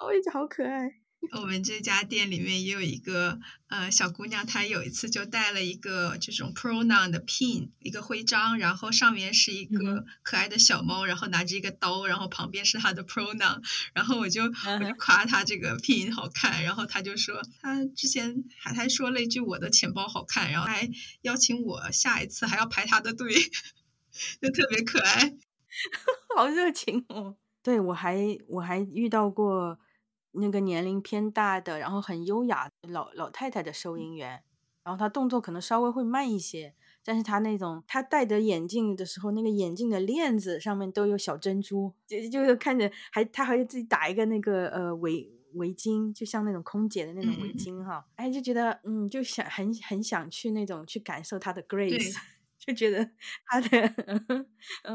[0.07, 1.02] 我也觉得好可爱。
[1.31, 13.63] 我们这家店里面也有一个呃小姑娘，她有一次就带了一个这种 pronoun 的 pin 一个徽章，然后上面是一个可爱的小猫，然后拿着一个刀，然后旁边是她的 pronoun，
[13.95, 20.91] 然后我就我就夸她这个 pin 好看，然后她就说她之前还还说了一句我的钱包好看，然后还
[21.23, 23.33] 邀请我下一次还要排她的队，
[24.43, 25.35] 就特别可爱，
[26.37, 27.37] 好热情哦。
[27.63, 29.79] 对我还我还遇到过。
[30.33, 34.43] 那个年龄偏大的，然后很优雅老老太太的收银员，
[34.83, 52.17] 然后她动作可能稍微会慢一些，但是她那种她戴着眼镜的时候，那个眼镜的链子上面都有小珍珠，就就是看着还她还自己打一个那个呃围围巾，就像那种空姐的那种围巾哈，哎就觉得嗯就想很很想去那种去感受她的 grace。
[52.65, 53.11] 就觉得
[53.45, 54.47] 他的，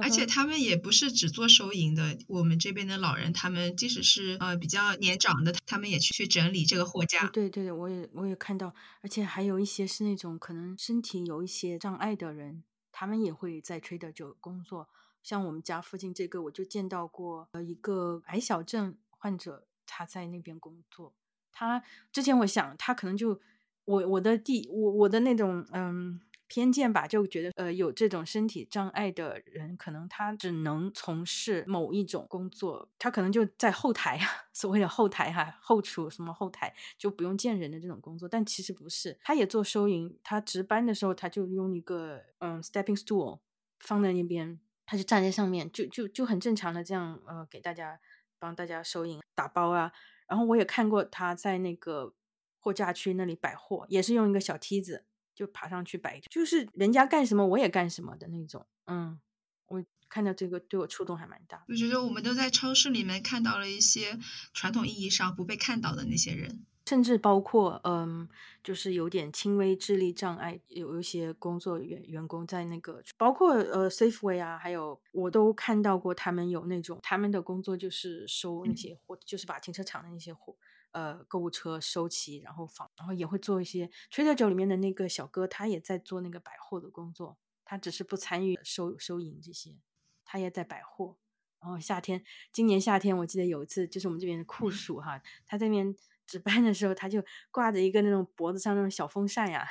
[0.01, 2.17] 而且他们也不是只做收银的。
[2.29, 7.27] 我们这边的老人，他们即使是呃比较年长的，他们也去去整理这个货架。
[7.27, 14.87] 对对对，我也我也看到，而且还有一些是那种可能身体有一些障碍的人，他们也会在 Trader 就工作。
[15.21, 21.13] 像我们家附近这个，我就见到过呃一个矮小症患者，他在那边工作。
[21.51, 23.41] 他之前我想，他可能就
[23.83, 26.21] 我我的第我我的那种嗯。
[26.47, 38.27] 偏见吧，就觉得呃有这种身体障碍的人，可能他只能从事某一种工作，他可能就在后台啊， 所谓的后台哈，后厨什么后台就不用见人的这种工作。
[38.29, 43.39] 但其实不是，他也做收银，他值班的时候他就用一个嗯 stepping stool
[43.79, 47.99] 放在那边，他就站在上面，就就就很正常的这样呃给大家
[48.39, 49.91] 帮大家收银打包啊。
[50.27, 52.13] 然后我也看过他在那个
[52.59, 55.05] 货架区那里摆货，也是用一个小梯子。
[55.37, 58.65] 就爬上去摆，就是人家干什么我也干什么的那种。
[58.87, 59.19] 嗯，
[59.67, 61.63] 我看到这个对我触动还蛮大。
[61.67, 64.17] 我觉得我们都在超市里面看到了一些
[64.51, 68.27] 传统意义上不被看到的那些人，甚至包括嗯，
[68.63, 80.55] 就是有点轻微智力障碍，有一些工作员员工在那个，包括呃 Safeway 啊，还有我都看到过他们有那种他们的工作就是收那些货，就是把停车场的那些货。
[80.91, 83.89] 呃，购物车收齐，然后放，然后也会做一些。
[84.11, 89.77] Trader Joe 里面的那个小哥，他也在做那个百货的工作，他只是不参与收收银这些，
[90.25, 91.17] 他也在百货。
[91.59, 99.67] 然后夏天，今年夏天，我记得有一次，就是我们这边的酷暑哈，他这边值班的时候，他就挂着一个那种脖子上那种小风扇呀，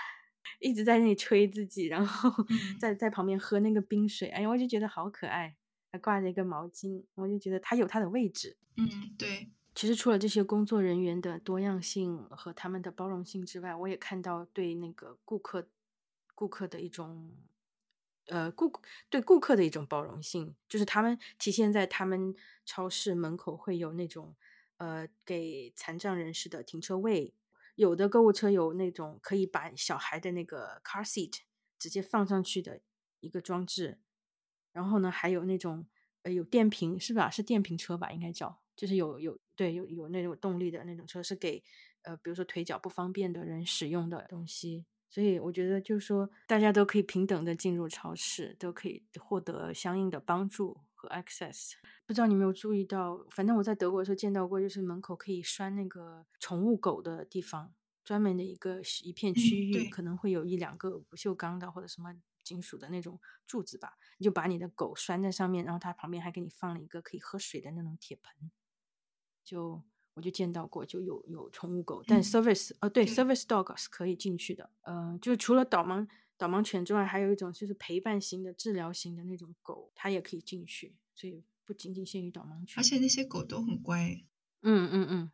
[0.61, 2.31] 一直在那里吹自己，然后
[2.81, 4.29] 在在旁边喝那个冰水。
[4.29, 5.57] 哎呀，我就觉得好可爱。
[5.93, 8.59] 还挂着一个毛巾，我就觉得他有他的位置。
[8.77, 9.49] 嗯，对。
[9.77, 15.68] 其实除了这些工作人员的多样性和他们的包容性之外，我也看到对那个顾客、
[16.35, 17.37] 顾客的一种，
[18.29, 18.72] 呃，顾
[19.11, 24.35] 对顾客的一种包容性，就是他们体现在他们超市门口会有那种，
[24.79, 27.35] 呃，给残障人士的停车位，
[27.74, 31.41] 有的购物车有那种可以把小孩的那个 car seat
[31.79, 32.81] 直接放上去的
[33.20, 33.99] 一个装置，
[34.72, 35.87] 然后呢，还有那种
[36.22, 37.29] 呃有电瓶是吧？
[37.29, 38.11] 是电瓶车吧？
[38.11, 38.62] 应该叫。
[38.74, 41.63] 就是有有对有有那种动力的那种车是给
[42.03, 51.73] 呃比如说腿脚不方便的人使用的东西，所以我觉得就是说大家都可以平等的进入超市，都可以获得相应的帮助和 access。
[52.07, 68.51] 不知道你有没有注意到，反正我在德国的时候见到过，就是门口可以拴那个宠物狗的地方，专门的一个一片区域，可能会有一两个不锈钢的或者什么金属的那种柱子吧，你就把你的狗拴在上面，然后它旁边还给你放了一个可以喝水的那种铁盆。
[69.47, 69.81] 就
[70.15, 82.75] 我就见到过，就有有宠物狗，但 service 呃对 service dog 是可以进去的，呃，就除了导盲导盲犬之外，还有一种就是陪伴型的治疗型的那种狗，它也可以进去，所以不仅仅限于导盲犬。
[82.79, 84.21] 而且那些狗都很乖。
[84.63, 85.33] 嗯嗯嗯。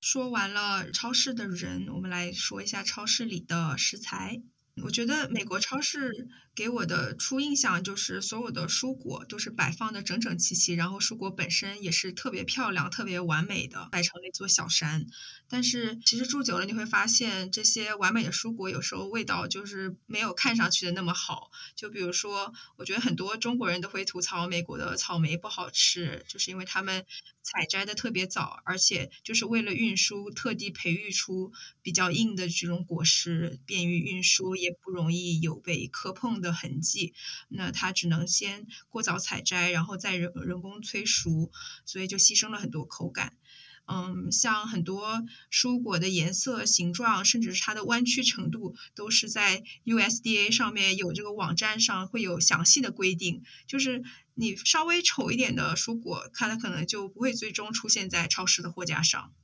[0.00, 4.42] 说完了超市的人，我们来说一下超市里的食材。
[4.82, 15.06] 我觉得美国超市给我的初印象就是所有的蔬果都是摆放的整整齐齐，然后蔬果本身也是特别漂亮、特别完美的，摆成了一座小山。
[15.48, 21.50] 但是其实住久了你会发现，这些完美的蔬果有时候味道就是没有看上去的那么好。
[21.76, 27.04] 就比如说，我觉得很多中国人都会吐槽美国的草莓不好吃，就是因为他们
[27.42, 31.52] 采摘的特别早，而且就是为了运输特地培育出
[31.82, 34.56] 比较硬的这种果实，便于运输。
[34.64, 37.14] 也不容易有被磕碰的痕迹，
[37.48, 41.50] 那它只能先过早采摘，然后再人人工催熟，
[41.84, 43.36] 所以就牺牲了很多口感。
[43.86, 53.42] 嗯，像很多蔬果的颜色、形状，甚至是它的弯曲程度，都是在 USDA 上面有这个网站上会有详细的规定。
[53.66, 54.02] 就是
[54.32, 59.34] 你稍微丑一点的蔬果，它可能就不会最终出现在超市的货架上。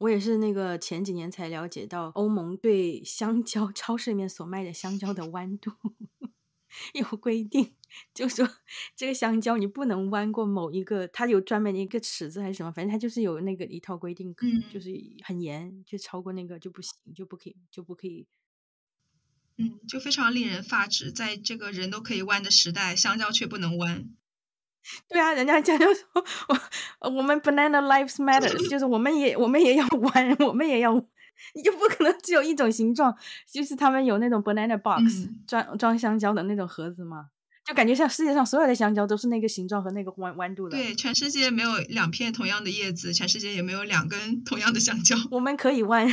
[0.00, 5.70] 我也是那个前几年才了解到，欧盟对香蕉超市里面所卖的香蕉的弯度
[6.94, 7.74] 有规定，
[8.14, 8.48] 就说
[8.96, 14.90] 这个香蕉你不能弯过某一个，它有专门的一个尺子还是什么，反正它就是有那个一套规定，嗯，就是
[15.22, 18.26] 很严，就超过那个就不行，就不可以，就不可以。
[19.58, 24.08] 嗯，就非常令人发指，在这个人都可以弯的时代，香蕉却不能弯。
[25.08, 26.24] 对啊，人家讲就说，
[27.02, 30.94] 我我们 banana lives matter，就是我们也我们也要弯，我们也要，
[31.54, 33.14] 你就不可能只有一种形状，
[33.52, 37.26] 就是他们有那种 banana box 装装香蕉的那种盒子嘛，
[37.64, 40.76] 就感觉像世界上所有的香蕉都是那个形状和那个弯弯度的。
[40.76, 45.14] 对，全世界没有两片同样的叶子，全世界也没有两根同样的香蕉。
[45.30, 46.12] 我们可以弯。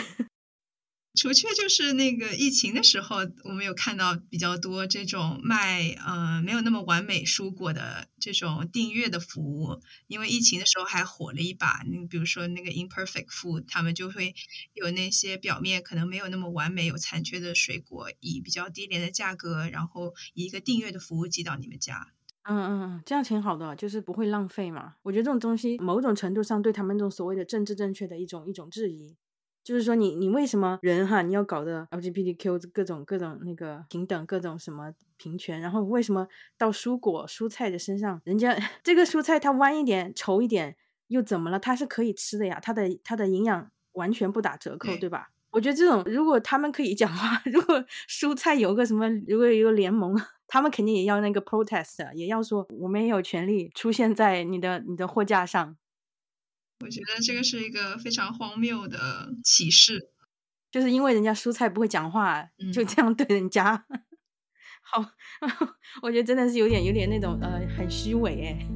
[1.17, 11.81] 除却就是那个疫情的时候，我们有看到比较多这种卖呃没有那么完美蔬果的这种订阅的服务，因为疫情的时候还火了一把。
[11.89, 14.35] 你比如说那个 Imperfect Food，他们就会
[14.73, 22.13] 有那些表面可能没有那么完美、有残缺的水果，以比较低廉的价格，然后以一个订阅的服务寄到你们家。
[22.43, 24.93] 嗯嗯，这样挺好的，就是不会浪费嘛。
[25.01, 29.17] 我觉得这种东西某种程度上对他们这种所谓的政治正确的一种一种质疑。
[29.67, 36.25] 就是说，你你为什么人哈，你要搞的 LGBTQ 各种各种那个平等，各种什么平权，然后为什么
[36.57, 41.59] 到蔬果蔬菜的身上，人家 这个蔬菜它弯一点、稠一点又怎么了？
[41.59, 45.31] 它是可以吃的呀，它的它的营养完全不打折扣，对吧？
[45.51, 50.15] 我觉得这种如果他们可以讲话， 如果蔬菜有个什么，如果有一个联盟，
[50.47, 55.75] 他们肯定也要那个 protest，也要说我们也有权利出现在你的你的货架上。
[56.79, 60.11] 我觉得这个是一个非常荒谬的歧视，
[60.71, 63.85] 就是因为人家蔬菜不会讲话，就这样对人家。
[64.83, 65.03] 好，
[66.03, 68.59] 我觉得真的是有点有点那种呃很虚伪哎。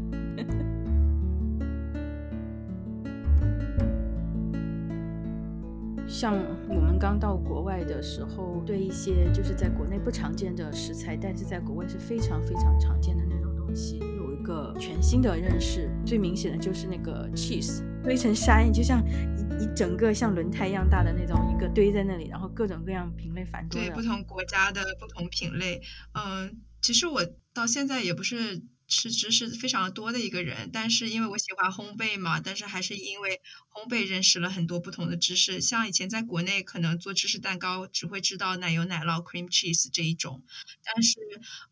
[6.07, 6.35] 像
[6.67, 13.99] 我们刚到国外的时候，对一些就是在国内不常见的食材，但是在国外是非常非常常见的那种东西。
[13.99, 19.01] 有一个全新的认识，最明显的就是那个 cheese 堆成山，就像
[19.37, 23.79] 一一整个像轮胎一样大的那种一个堆在那里，然后各种各样品类繁多。
[23.79, 25.81] 对，不同国家的不同品类。
[26.13, 33.39] 嗯，其实我到现在也不是吃知识非常多的一个人，但是因为我喜欢烘焙嘛，但是还是因为
[33.71, 35.61] 烘焙认识了很多不同的知识。
[35.61, 40.43] 像以前在国内可能做芝士蛋糕只会知道奶油奶酪 cream cheese 这一种，
[40.83, 41.19] 但是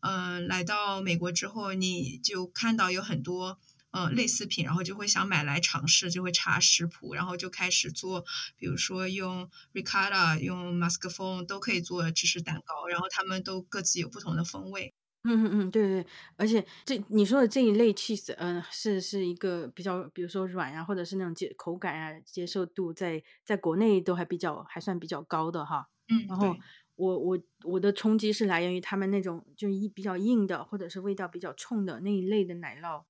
[0.00, 3.58] 嗯，来到美国之后，你就看到有很多
[3.90, 8.24] 呃类似品，然后就会想买来尝试，就会查食谱，然后就开始做，
[8.56, 14.92] 比如说用 ricotta、用 mascarpone 都可以做芝士蛋糕，然后他们都各自有不同的风味。
[15.24, 25.88] 嗯嗯嗯，对对，而且这你说的这一类 cheese，嗯，是是一个比较，比如说软啊，或者是那种接口感啊，接受度在在国内都还比较还算比较高的哈。
[26.08, 26.56] 嗯，然后
[26.96, 33.04] 我我我的冲击是来源于他们那种就一比较硬的，或者是味道比较冲的那一类的奶酪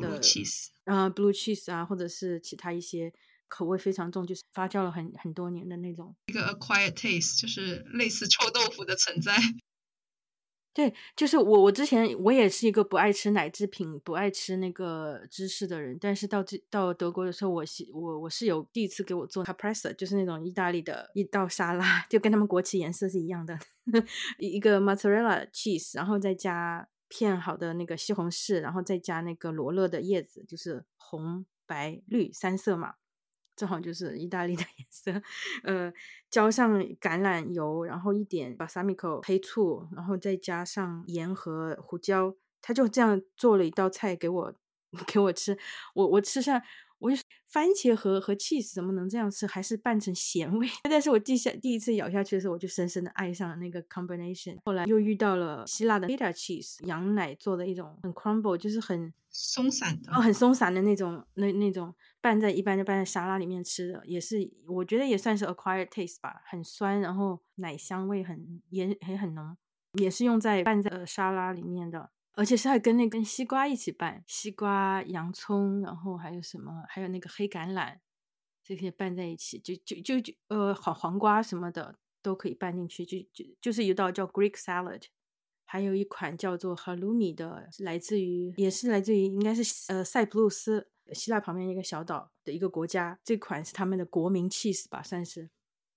[0.00, 3.12] ，blue cheese，啊，blue cheese 啊，或者是其他一些
[3.48, 6.14] 口味非常重，就是发酵了很很多年的那种。
[6.26, 9.36] 一个 acquired taste，就是类似臭豆腐的存在。
[10.72, 23.58] 对，就是我，我之前我也是一个不爱吃奶制品、不爱吃那个芝士的人，但是到这到德国的时候，我是我我是有第一次给我做 caprese，就是那种意大利的一道沙拉，就跟他们国旗颜色是一样的，
[24.38, 32.94] 一个 mozzarella cheese，然后再加片好的那个西红柿，然后再加那个罗勒的叶子，就是红白绿三色嘛。
[33.56, 35.22] 正好就是意大利的 颜色，
[35.64, 35.92] 呃，
[36.30, 44.54] 浇上橄榄油，然后一点 balsamico 黑醋，然后再加上盐和胡椒，他就这样做了一道菜给我
[45.06, 45.58] 给我吃，
[45.94, 46.62] 我我吃下。
[47.00, 47.16] 我就
[47.48, 49.46] 番茄和和 cheese 怎么能这样吃？
[49.46, 50.68] 还是拌成咸味？
[50.88, 54.58] 但是我第下第一次咬下去的时候，我就深深的爱上了那个 combination。
[54.64, 69.56] 后来又遇到了希腊的 feta cheese，羊奶做的一种很 crumble，就是很松散的哦，很松散的那种，那那种拌在一般就拌在沙拉里面吃的，也是我觉得也算是 acquired taste 吧，很酸，然后奶香味很也也很浓，
[69.94, 72.10] 也是用在拌在沙拉里面的。
[72.34, 76.84] 而且是还跟那根西瓜一起拌，西瓜、洋葱，然后还有什么？
[76.88, 77.98] 还有那个黑橄榄，
[78.62, 85.02] 这些拌在一起，就就就就呃，黄黄瓜什么的都可以拌进去，就就就是一道叫 Greek salad，
[85.64, 95.50] 还有一款叫做 halloumi 的，来自于也是来自于应该是呃塞浦路斯，希腊旁边一个小岛的一个国家，这款是他们的国民 cheese 吧，算是。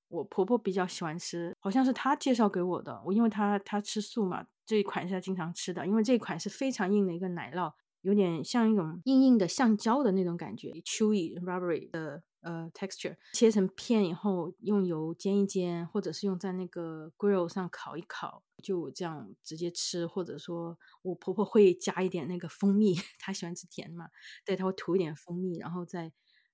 [0.10, 3.02] 我婆婆比较喜欢吃，好像是她介绍给我的。
[3.04, 5.86] 我因为她她吃素嘛，这一款是她经常吃的。
[5.88, 13.16] 因为这一款是非常硬的一个奶酪，有点像一种硬硬的橡胶的那种感觉，chewy rubbery 的呃 texture。
[13.34, 20.06] 切成片以后，用油煎一煎，或者是用在那个 grill 上烤一烤，就这样直接吃。
[20.08, 24.10] 或者说我婆婆会加一点那个蜂蜜， 她喜欢吃甜嘛，
[24.46, 26.12] 对，她会涂一点蜂蜜，然后再。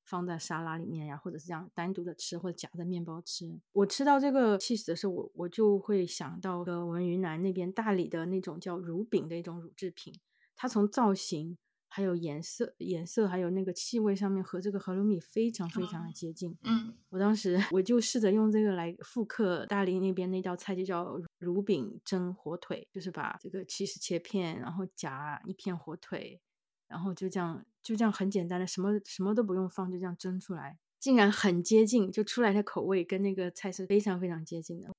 [0.10, 3.60] 放在沙拉里面呀，或者是这样单独的吃，或者夹在面包吃。
[3.74, 10.12] 我吃到这个 cheese 的时候，我我就会想到呃，我们云南那边大理的那种叫乳饼的一种乳制品，
[10.56, 11.58] 它从造型、
[11.88, 16.58] 还有颜色、颜色还有那个气味上面和这个和鲁米非常非常的接近。
[16.64, 26.42] 嗯，我当时我就试着用这个来复刻大理那边那道菜，就叫乳饼蒸火腿，就是把这个 cheese 切片，然后夹一片火腿。
[26.90, 34.90] 然后就这样，就这样很简单的，什么什么都不用放，就这样蒸出来，竟然很接近，就出来的口味跟那个菜是非常非常接近的。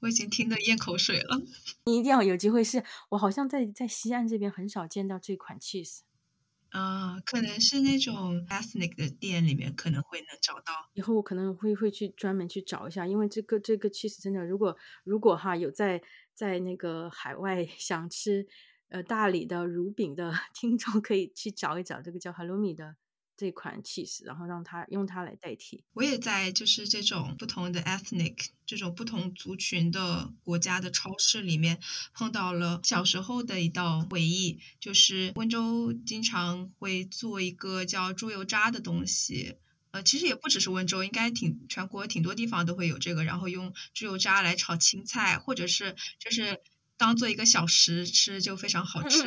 [0.00, 1.42] 我已经听得咽口水了。
[1.84, 6.00] 你一定要有机会试，我好像在在西岸这边很少见到这款 cheese。
[6.70, 10.90] 啊，可能是那种 ethnic 的店里面可能会能找到。
[10.94, 16.02] 以后我可能会会去专门去找一下，因为这个这个 cheese 真的，如果如果哈有在
[16.32, 18.48] 在那个海外想吃。
[18.88, 22.96] 呃，大理的乳饼的 听众可以去找一找这个叫 halloumi 的
[23.36, 25.84] 这款 cheese，然后让它用它来代替。
[25.94, 31.80] 我也在就是这种不同的 ethnic 这种不同族群的国家的超市里面
[32.14, 39.56] 碰到了小时候的一道回忆，就是温州经常会做一个叫猪油渣的东西。
[39.92, 46.60] 呃，其实也不只是温州，应该挺全国挺多地方都会有这个，然后用猪油渣来炒青菜，或者是就是。
[46.96, 49.26] 当做一个小食吃就非常好吃，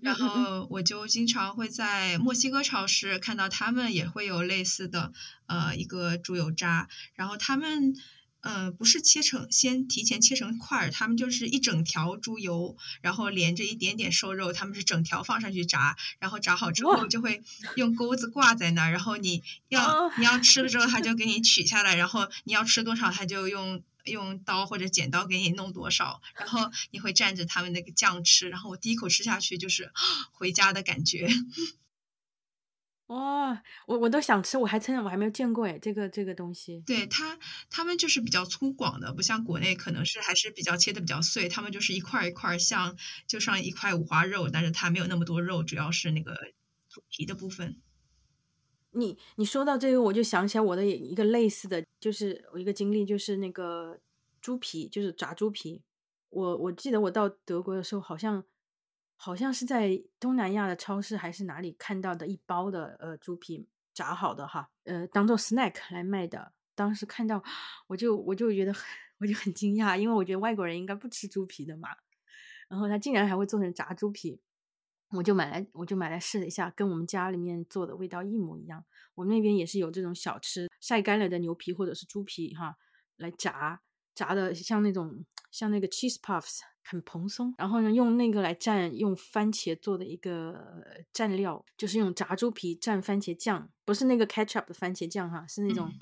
[0.00, 5.12] 然后我就经常会在墨西哥超市看到他们也会有类似的
[5.46, 7.94] 呃一个猪油渣，然后他们
[8.42, 17.42] 呃不是切成先提前切成块儿，他们就是一整条猪油，然后连着一点点瘦肉，他们是整条放上去炸，然后炸好之后就会
[17.74, 23.82] 用钩子挂在那儿，然后你要你要吃了之后他就给你取下来，然后你要吃多少他就用。
[24.10, 29.90] 用刀或者剪刀给你弄多少，然后你会蘸着他们那个酱吃，然后我第一口吃下去就是
[30.32, 31.28] 回家的感觉。
[33.06, 36.80] 哇，我我都想吃，我还真的我还没有见过哎，这个这个东西。
[36.86, 37.36] 对它，
[37.68, 42.96] 他们就是比较粗犷的，不像国内可能是还是比较切的比较碎，他们就是一块一块像
[43.26, 46.36] 就像一块五花肉，但是它没有那么多肉，主要是那个
[46.88, 47.80] 猪皮的部分。
[48.92, 54.00] 你你说到这个，我就想起来我的一个类似的，就是我一个经历，就是那个
[54.40, 55.82] 猪皮，就是炸猪皮。
[56.30, 58.42] 我我记得我到德国的时候，好像
[59.16, 66.52] 好像是在东南亚的超市还是哪里看到的一包的呃猪皮炸好的哈，呃当做 snack 来卖的。
[66.74, 67.42] 当时看到
[67.88, 68.82] 我就我就觉得很
[69.18, 71.90] 我就很惊讶，因为我觉得外国人应该不吃猪皮的嘛，
[72.68, 74.40] 然后他竟然还会做成炸猪皮。
[75.12, 78.84] 我就买来，我就买来试了一下，跟我们家里面做的味道一模一样。
[79.14, 82.76] 我们那边也是有这种小吃，晒干了的牛皮或者是猪皮哈，
[83.16, 83.80] 来炸，
[84.14, 87.52] 炸的像那种像那个 cheese puffs，很蓬松。
[87.58, 95.92] 然后呢，用那个来蘸，用番茄做的一个蘸料，就是用炸猪皮蘸番茄酱，不是那个 ketchup 的番茄酱哈，是那种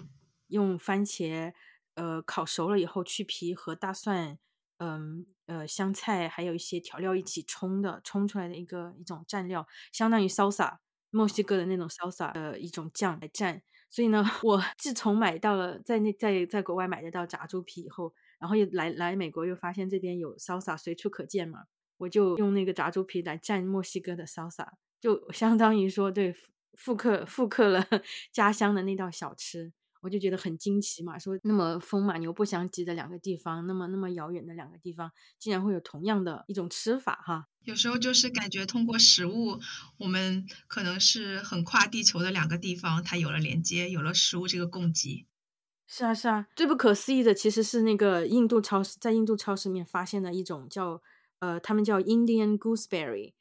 [0.48, 1.52] 用番茄
[1.94, 4.38] 呃烤熟了以后去皮和大蒜。
[4.80, 10.78] 嗯呃，呃香菜还有一些调料一起冲的，冲出来的一个一种蘸料，相当于 salsa，
[11.10, 13.60] 墨西哥的那种 salsa 的一种酱来蘸。
[13.90, 21.64] 所以呢， 我自从买到了在那在在国外买得到炸猪皮以后，然后又来来美国又发现这边有 salsa 随处可见嘛，
[21.98, 24.68] 我就用那个炸猪皮来蘸墨西哥的 salsa，
[25.00, 26.34] 就相当于说对
[26.74, 27.82] 复刻复刻了
[28.32, 29.72] 家乡的那道小吃。
[30.00, 37.48] 我就觉得很惊奇嘛，说那么风马牛不相及的两个地方，那么那么遥远的两个地方，竟然会有同样的一种吃法哈。
[37.64, 39.58] 有时候就是感觉通过食物，
[39.98, 45.26] 我们可能是很跨地球的两个地方，它有了连接，有了食物这个供给。
[45.86, 51.02] 是啊是啊，最不可思议的其实是那个印度超市，在印度超市里面发现了一种叫
[51.40, 53.32] 呃，他们叫 Indian gooseberry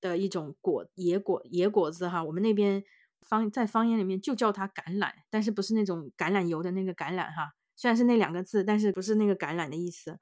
[0.00, 2.84] 的一种果野果野果子哈，我们那边。
[3.26, 10.18] 方在方言里面就叫它橄榄，但是不是那种橄榄油的那个橄榄哈，虽然是那两个字，但是不是那个橄榄的意思。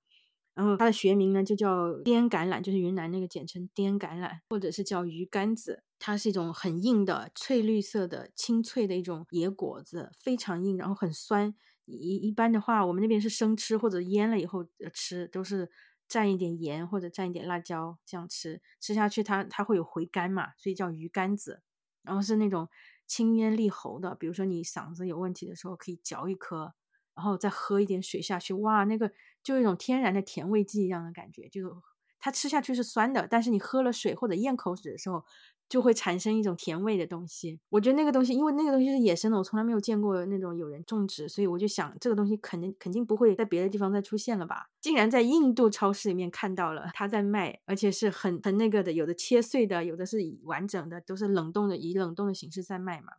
[0.55, 5.83] 然后它的学名呢就叫滇橄榄，就是云南那个简称滇橄榄，或者是叫鱼干子。
[5.99, 11.55] 它是一种很硬的翠绿色的清脆的一种野果子，非常硬，然后很酸。
[11.85, 15.71] 一一般的话，我们那边是生吃或者腌了以后吃，都是
[16.09, 18.63] 蘸一点盐或者蘸一点辣椒这样吃。
[18.81, 21.63] 吃下去它它会有回甘嘛，所以叫鱼干子。
[22.07, 22.69] 然后是那种
[23.07, 26.73] 清咽利喉的，比如说你嗓子有问题的时候，可以嚼一颗，
[27.15, 31.83] 然后再喝一点水下去，哇，那个就一种天然的甜味剂一样的感觉，就
[32.27, 35.23] 它吃下去是酸的，但是你喝了水或者咽口水的时候。
[35.69, 37.59] 就会产生一种甜味的东西。
[37.71, 44.69] 我觉得那个东西，因为那个东西是野生的，我从来没有见过那种有人种植，所以我就想，这个东西肯定肯定不会在别的地方再出现了吧？
[44.81, 53.15] 竟然在印度超市里面看到了，他在卖，而且是很很那个的，有的切碎的，有的是以完整的，都是冷冻的，以冷冻的形式在卖嘛。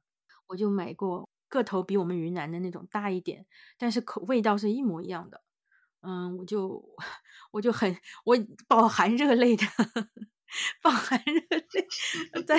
[0.47, 3.45] 我就买过，个头比我们云南的那种大一点，
[3.77, 5.41] 但是口味道是一模一样的。
[6.01, 6.83] 嗯，我就
[7.51, 7.95] 我就很
[8.25, 8.37] 我
[8.67, 9.65] 饱含热泪的。
[10.81, 12.57] 饱含热泪，在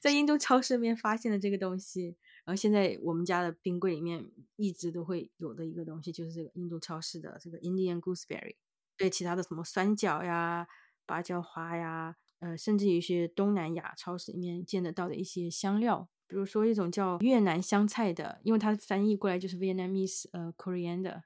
[0.00, 2.16] 在印度超市里面发现了这个东西，
[2.46, 4.24] 然后现在我们家的冰柜里面
[4.56, 8.56] 一直都会有的一个东西，就是这个印度超市的这个 Indian gooseberry。
[8.96, 10.66] 对其他的什么酸角呀、
[11.04, 21.20] 芭蕉花呀，呃，甚至一些东南亚超市里面见得到的一些香料，比如说一种叫越南香菜的，因为它翻译过来就是 Vietnamese 呃 coriander，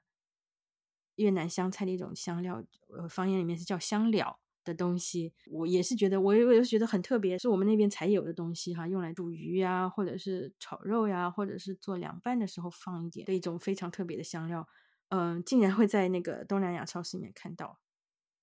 [1.15, 4.39] 越南香菜的一种香料，呃，方言里面是叫香料。
[4.63, 14.67] 的东西，我也是觉得，我我也是觉得很特别，是我们那边才有的东西哈，用来煮鱼呀，或者是炒肉呀，或者是做凉拌的时候放一点的一种非常特别的香料，
[15.09, 17.79] 嗯，竟然会在那个东南亚超市里面看到，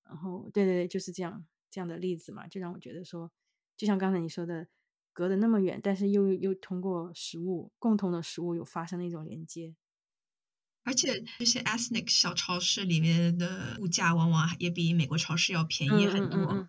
[0.04, 3.30] 然后，对对对，就是这样这样的例子嘛，就让我觉得说，
[3.76, 4.66] 就像刚才你说的，
[5.12, 9.76] 隔得那么远，但是又又通过食物共同的食物有发生的一种连接。
[10.88, 16.66] 而且这些 ethnic 小超市里面的物价往往也比美国超市要便宜很多。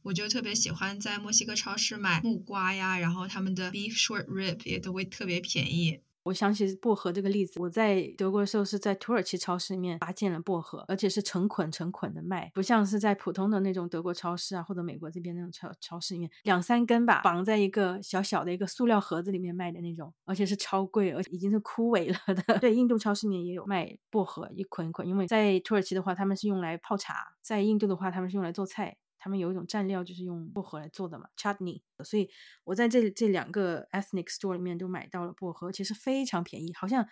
[0.00, 6.00] 我就特别喜欢在墨西哥超市买木瓜呀，然后他们的 beef short rib 也都会特别便宜。
[6.24, 22.58] 我想起薄荷这个例子，我在德国的时候是在土耳其超市里面发现了薄荷，而且是成捆成捆的卖，不像是在普通的那种德国超市啊或者美国这边那种超超市里面两三根吧，绑在一个小小的一个塑料盒子里面卖的那种，而且是超贵，而且已经是枯萎了的。
[22.60, 28.98] 对，印度超市里面也有卖薄荷，一捆一捆，因为在土耳其的话他们是用来泡茶，在印度的话他们是用来做菜。
[29.20, 31.82] 他们有一种蘸料，就是用薄荷来做的嘛，chutney。
[32.02, 32.28] 所以
[32.64, 37.06] 我在这这两个 ethnic store 里面都买到了薄荷，其实非常便宜，好像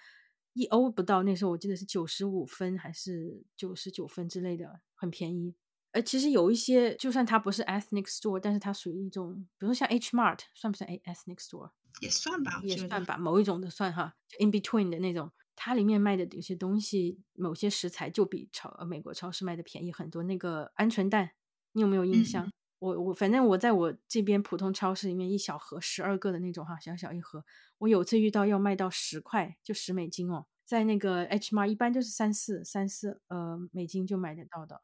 [0.54, 1.22] 一欧不到。
[1.22, 5.54] 那时候我记得是九十五分还是九十九分之类的，很便宜。
[5.92, 11.70] 呃其实有一些，就算它不是 ethnic store，但是它属于一种，比如说像 H Mart，算不算 ethnic store？
[12.00, 15.30] 也算吧，也算吧，某一种的算哈，就 in between 的那种。
[15.60, 20.22] 它里面卖的有些东西，某些食材就比超美国超市卖的便宜很多。
[20.22, 21.32] 那个鹌鹑蛋，
[21.78, 22.50] 你有没有印象？
[22.80, 27.44] 我我反正我在我这边普通超市里面，一小盒十二个的那种哈，小小一盒。
[27.78, 34.82] 我有次遇到要卖到十块，就十美金哦，在那个 H M 一般就是三四三四呃美金就买得到的。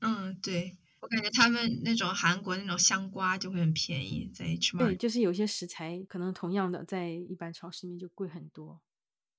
[0.00, 0.78] 嗯，对。
[1.00, 4.86] 我感觉他们那种韩国那种香瓜就会很便宜，在 H M。
[4.86, 8.80] 对，就是有些食材可能同样的在一般超市里面就贵很多。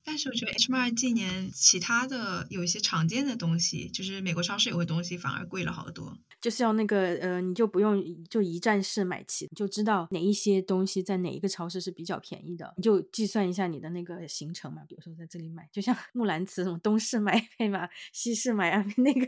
[0.06, 6.18] 但是我觉得 H m 近年其他的有一些常见的东西，就是美国超市有的东西反而贵了好多。
[6.40, 14.84] 就是要那个呃，你就不用就一站式买齐，就知道哪一些东西在哪一个超市是比较便宜的，你就计算一下你的那个行程嘛。
[14.88, 19.26] 比如说在这里买，就像 木兰辞什么东市买配嘛，西市买啊，那个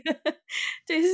[0.86, 1.08] 就是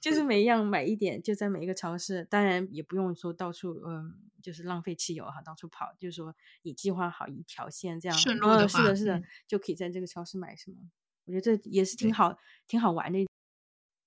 [0.00, 2.26] 就是每一样买一点，就在每一个超市。
[2.28, 4.12] 当然也不用说到处嗯，
[4.44, 5.94] 就是浪费汽油哈，到处跑。
[5.98, 10.76] 就是说你计划好一条线这样，顺路的话，是的，是的，就可以在这个超市买什么。
[11.24, 13.26] 我觉得这也是挺好，挺好玩的。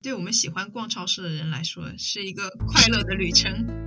[0.03, 3.86] 对我们喜欢逛超市的人来说，是一个快乐的旅程。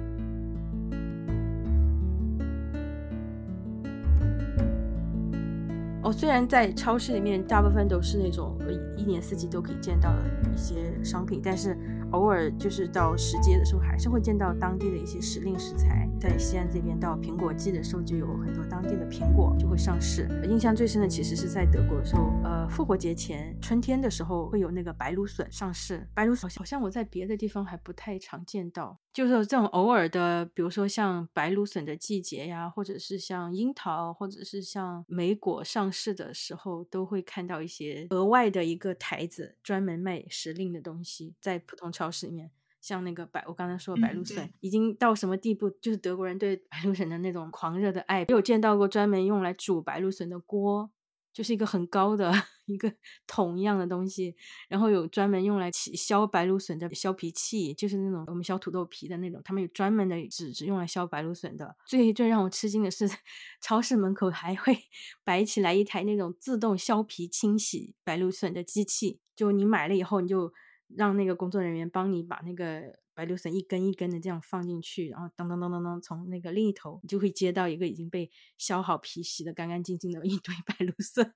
[6.11, 8.59] 哦，虽然在超市里面大部分都是那种
[8.97, 11.79] 一年四季都可以见到的一些商品，但是
[12.11, 16.09] 偶尔就是到时节的时候，还是会见到当地的一些时令食材。
[16.19, 20.29] 在西安这边到苹果季的时候，就有很多当地的苹果就会上市。
[20.51, 26.07] 印象最深的其实是在德国的时候，呃，复活节前春天的时候会有那个白芦笋上市。
[26.13, 28.99] 白芦笋好像我在别的地方还不太常见到。
[29.13, 42.51] 就是这种偶尔的，比如说像白芦笋的季节呀，或者是像樱桃，或者是像莓果上市的时候，都会看到一些额外的一个台子，专门卖时令的东西，在普通超市里面。
[42.81, 45.69] 像那个白，我刚才说白芦笋，已经到什么地步？
[45.69, 48.25] 就是德国人对白芦笋的那种狂热的爱。
[48.29, 50.91] 有见到过专门用来煮白芦笋的锅。
[51.33, 52.33] 就是一个很高的
[52.67, 52.93] 一个
[53.27, 54.35] 桶一样的东西，
[54.69, 61.77] 然后有专门用来削白芦笋的削皮器，就是那种我们削土豆皮的那种，他们有专门的纸纸用来削白芦笋的。
[61.87, 63.09] 最最让我吃惊的是，
[63.61, 64.77] 超市门口还会
[65.25, 70.53] 摆起来一台那种自动削皮清洗白芦笋的机器，就你买了以后，你就
[70.89, 72.99] 让那个工作人员帮你把那个。
[73.21, 81.31] 白芦笋一根一根的这样放进去，然后当当当当当，从那个另一头就会接到一个已经被削好皮、洗的干干净净的一堆 白芦笋。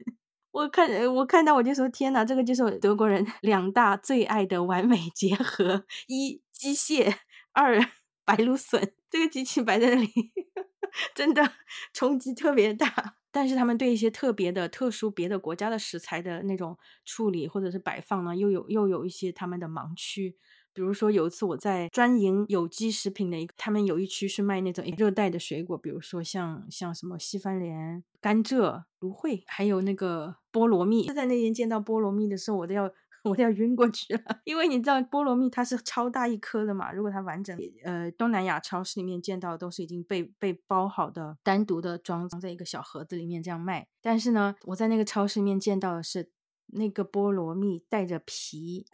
[0.51, 7.17] 我看我看到我就说天哪，这个就是德国人 两大最爱的完美结合：一机械，
[7.53, 7.79] 二
[8.25, 8.95] 白芦笋。
[9.11, 10.09] 这个机器摆在那里，
[11.15, 11.53] 真的
[11.93, 13.17] 冲击特别大。
[13.31, 20.39] 但是他们对一些特别的、特殊别的国家的食材的那种处理或者是摆放呢，又有又有一些他们的盲区。
[20.75, 31.07] 比如说有一次我在专营有机食品的一个，他们有一区是卖那种热带的水果，比如说像像什么西番莲、甘蔗、芦荟，还有那个菠萝蜜。
[31.07, 32.91] 就在那边见到菠萝蜜的时候，我都要
[33.23, 43.87] 我都要晕过去了， 因为你知道菠萝蜜它是超大一颗的嘛，如果它完整，呃，东南亚超市里面见到都是已经被被包好的，单独的装装在一个小盒子里面这样卖。
[44.03, 46.31] 但是呢，我在那个超市里面见到的是
[46.67, 48.87] 那个菠萝蜜带着皮。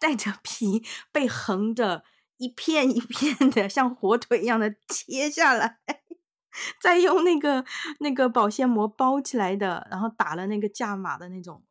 [0.00, 2.04] 带着皮被横着
[2.36, 5.78] 一片一片的 像火腿一样的切下来，
[6.80, 7.64] 再用那个
[8.00, 11.62] 那个保鲜膜包起来的，然后打了那个价码的那种，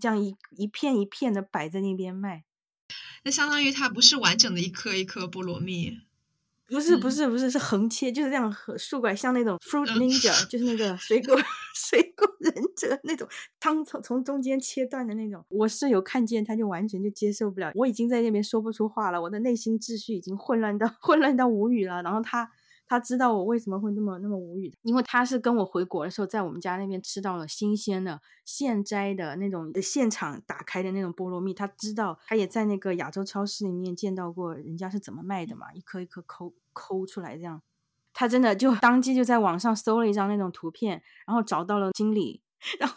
[0.00, 2.44] 这样一一片一片的摆在那边卖。
[3.22, 6.00] 那相当于它不是完整的一颗一颗菠萝蜜。
[6.68, 11.36] 不是不是不是是横切，就是这样竖过来，像那种 fruit ninja， 就是那个水果
[11.74, 13.28] 水果忍者那种
[13.60, 15.44] 汤从从中间切断的那种。
[15.48, 22.02] 我室友看见他就完全就接受不了，我已经在那边说不出话了，我的内心秩序已经混乱到 混乱到无语了。
[22.02, 22.50] 然后他。
[22.86, 31.54] 他知道我为什么会那么那么无语，因为他是跟我回国的时候，在我们家那边吃到了新鲜的现摘的那种现场打开的那种菠萝蜜。
[31.54, 37.62] 他知道，他也在那个亚洲超市里面见到过人家是怎么卖的嘛，一颗一颗抠抠出来这样。
[38.12, 42.42] 他真的就当即就在网上搜了一张那种图片，然后找到了经理，
[42.78, 42.96] 然后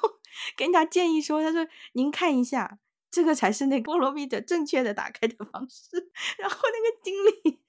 [0.55, 2.79] 跟他建议说：“他说您看一下。”
[3.09, 6.11] 这个才是那 菠萝蜜的正确的打开的方式。
[6.37, 7.59] 然后那个经理，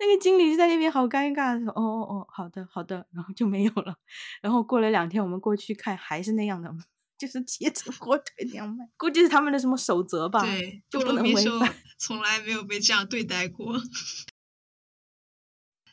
[0.00, 3.96] 那个经理就在那边好尴尬，说：“哦哦哦，好的好的。”然后就没有了。
[4.40, 6.70] 然后过了两天，我们过去看，还是那样的，
[7.18, 8.88] 就是切成火腿那样卖。
[8.96, 10.42] 估计是他们的什么守则吧？
[10.44, 11.74] 对，就不能违反。
[11.98, 13.74] 从来没有被这样对待过。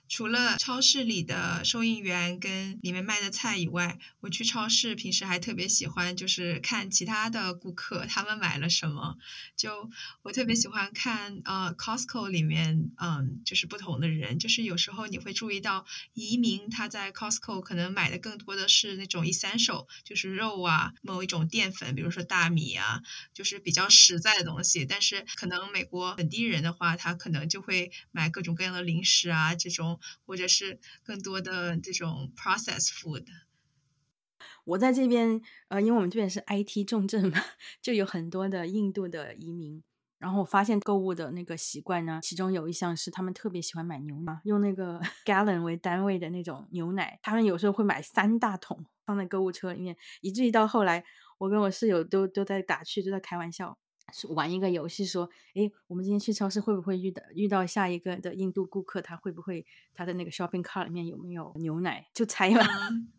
[0.09, 9.17] 除了超市里的收银员跟里面卖的菜以外，我去超市平时还特别喜欢就是看其他的顾客他们买了什么。
[9.55, 9.89] 就
[10.21, 23.01] 我特别喜欢看呃 Costco 里面嗯就是不同的人，就是有时候你会注意到移民他在 Costco 可能买的更多的是那种 essential，就是肉啊某一种淀粉，比如说大米啊，
[23.33, 24.85] 就是比较实在的东西。
[24.85, 29.92] 但是可能美国本地人的话，他可能就会买各种各样的零食啊这种。
[30.25, 33.25] 或者是更多的这种 process food。
[34.65, 37.37] 我在这边，呃，因为我们这边是 IT 重镇嘛，
[37.81, 39.83] 就有很多的印度的移民。
[40.19, 47.19] 然后我发现购物的那个习惯呢，其中有一项是他们特别喜欢买牛奶，用那个 gallon 为单位的那种牛奶。
[47.21, 51.03] 他们有时候会买三大桶放在购物车里面，以至于到后来，
[51.39, 53.77] 我跟我室友都都在打趣，都在开玩笑。
[54.29, 59.01] 玩一个游戏，说，诶，我们今天去超市会不会遇到遇到下一个的印度顾客？
[59.01, 62.07] 他会不会他的那个 shopping cart 里面有没有牛奶？
[62.13, 62.63] 就猜了。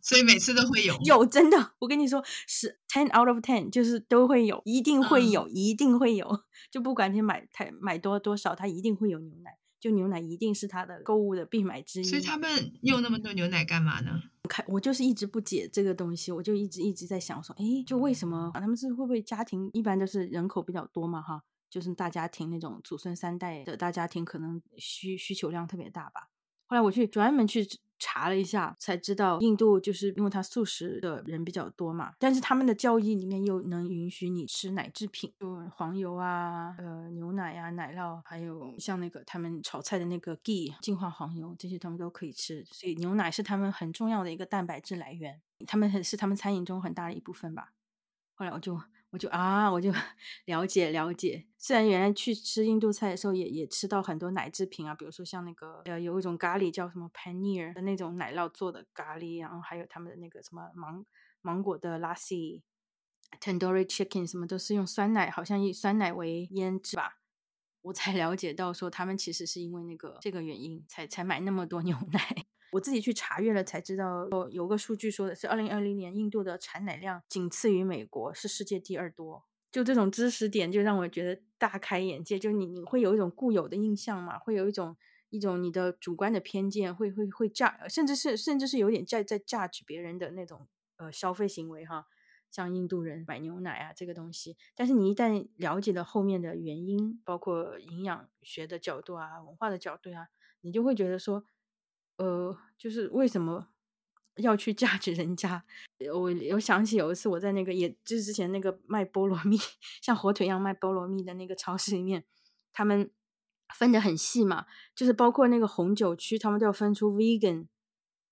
[0.01, 0.97] 所以每次都会有。
[1.05, 6.45] 有真的，我跟你说是 ten out of ten，就是都会有，一定会有，一定会有。
[6.71, 9.59] 就不管你买太买多多少，他一定会有牛奶。
[9.85, 12.05] 就牛奶一定是他的购物的必买之一。
[12.05, 14.19] 所以他们用那么多牛奶干嘛呢？
[14.49, 26.31] 看我就是一直不解这个东西，我就一直一直在想说，哎，就为什么他们是会不会家庭一般都是人口比较多嘛，哈，就是大家庭那种祖孙三代的大家庭，可能需需求量特别大吧。
[26.65, 27.69] 后来我去专门去。
[27.99, 42.65] 查了一下才知道，印度就是因为它素食的人比较多嘛，但是他们的教义里面又能允许你吃奶制品，就黄油啊、呃牛奶呀、奶酪，还有像那个他们炒菜的那个 ghee 净化黄油，这些他们都可以吃。
[42.71, 47.73] 所以牛奶是他们很重要的一个蛋白质来源，他们很是他们餐饮中很大的一部分吧。
[48.35, 48.81] 后来我就。
[49.15, 49.93] 我就啊，我就
[50.47, 51.47] 了解了解。
[51.57, 61.07] 虽然原来去吃印度菜的时候，也也吃到很多奶制品啊，比如说像那个呃，有一种咖喱叫什么 paneer 的那种奶酪做的咖喱，然后还有他们的那个什么芒
[61.43, 67.21] 芒果的 lassi，tandoori chicken 什么都是用酸奶，好像以酸奶为腌制吧。
[67.83, 72.47] 我才 了解到说，他们其实是因为那个这个原因，才才买那么多牛奶。
[72.75, 79.45] 我自己去查阅了才知道，有个数据说的是，二零二零年印度的产奶量仅次于美国，是世界第二多。
[79.71, 82.37] 就这种知识点，就让我觉得大开眼界。
[82.37, 84.97] 就你你会有一种固有的印象嘛，会有一种
[85.31, 90.67] 一种你的主观的偏见，会会会价，甚至是甚至是有点在在价值别人的那种
[90.97, 92.07] 呃消费行为哈。
[92.51, 100.27] 像印度人买牛奶啊这个东西，但是你一旦了解了后面的原因，包括营养学的角度啊、文化的角度啊，
[100.63, 101.45] 你就会觉得说。
[102.17, 103.69] 呃，就是为什么
[104.37, 105.65] 要去价值人家？
[106.13, 109.57] 我我想起有一次我在那个，也就是之前那个卖菠萝蜜，
[110.03, 112.25] 像火腿一样卖菠萝蜜的那个超市里面，
[112.73, 113.11] 他们
[113.75, 117.67] 分的很细嘛，就是包括那个红酒区，他们都要分出 vegan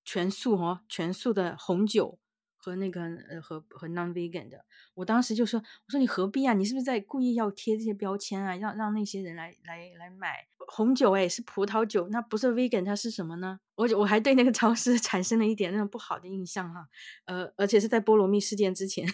[0.04, 2.18] 全素哦，全素的红酒。
[2.62, 6.54] 和那个呃和和 non vegan 的，我当时就说，我说你何必啊？
[6.54, 8.54] 你是不是在故意要贴这些标签啊？
[8.54, 11.10] 让让那些人来来来买红酒？
[11.16, 13.58] 哎，是葡萄酒，那不是 vegan，它是什么呢？
[13.74, 16.86] 我我还对那个超市 产生了一点那种不好的印象哈，
[17.24, 19.08] 呃，而且是在菠萝蜜事件之前，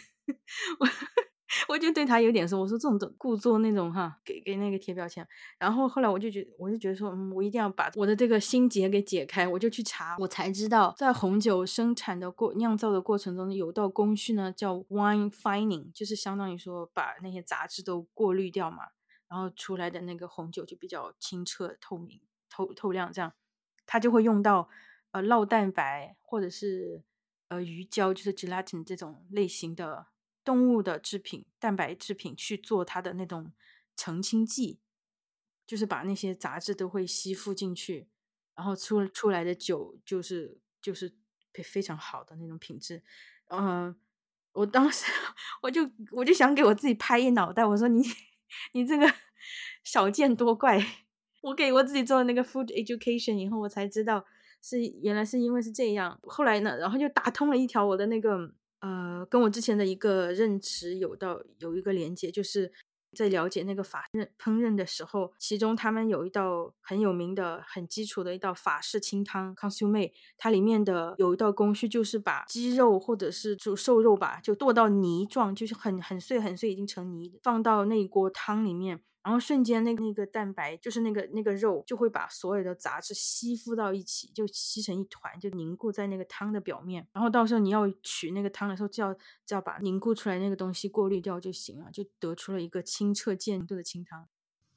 [0.81, 0.87] 我。
[1.67, 5.27] 我就对他有点说，我说这种故作那种哈，给给那个贴标签。
[5.59, 9.49] 然后后来我就觉，我就觉得说，嗯，我一定要把我的这个心结给解开。
[9.49, 18.85] 我就去查，我才知道，在红酒生产的过酿造的过程中，有道工序呢，叫 wine fining，就是相当于说把那些杂质都过滤掉嘛，
[19.29, 22.21] 然后出来的那个红酒就比较清澈透明、
[22.51, 23.11] 透透亮。
[23.11, 23.33] 这样，
[23.87, 24.69] 它就会用到
[25.13, 27.03] 呃酪蛋白或者是
[27.49, 30.09] 呃鱼胶，就是 gelatin 这种类型的。
[30.49, 33.53] 动物的制品、蛋白制品去做它的那种
[33.95, 34.79] 澄清剂，
[35.67, 38.09] 就是把那些杂质都会吸附进去，
[38.55, 41.15] 然后出出来的酒就是就是
[41.63, 43.03] 非常好的那种品质。
[43.49, 43.95] 嗯，
[44.53, 45.13] 我当时
[45.61, 45.83] 我就
[46.13, 48.03] 我就想给我自己拍一脑袋，我说你
[48.73, 49.07] 你这个
[49.85, 50.83] 少见多怪。
[51.43, 54.25] 我给我自己做了那个 food education 以后，我才知道
[54.63, 56.19] 是原来是因为是这样。
[56.23, 58.55] 后来呢，然后就打通了一条我的那个。
[58.81, 62.73] 呃，跟我之前的一个认知有到有一个连接，就是
[63.17, 79.01] 在了解那个法烹烹饪的时候，其中他们有一道很有名的、很基础的一道法式清汤 consume，它里面的有一道工序，就是把鸡肉或者是就瘦肉吧，就剁到泥状，就是很很碎很碎，已经成泥，放到那一锅汤里面。
[79.29, 87.07] 然后瞬间，那个那个蛋白就是那个那个肉，就会把所有的杂质吸附到一起，就吸成一团，就凝固在那个汤的表面。
[87.13, 94.27] 然后到时候你要取那个汤的时候，就要就要把凝固出来那个东西过滤掉就行了，就得出了一个清澈见度的清汤。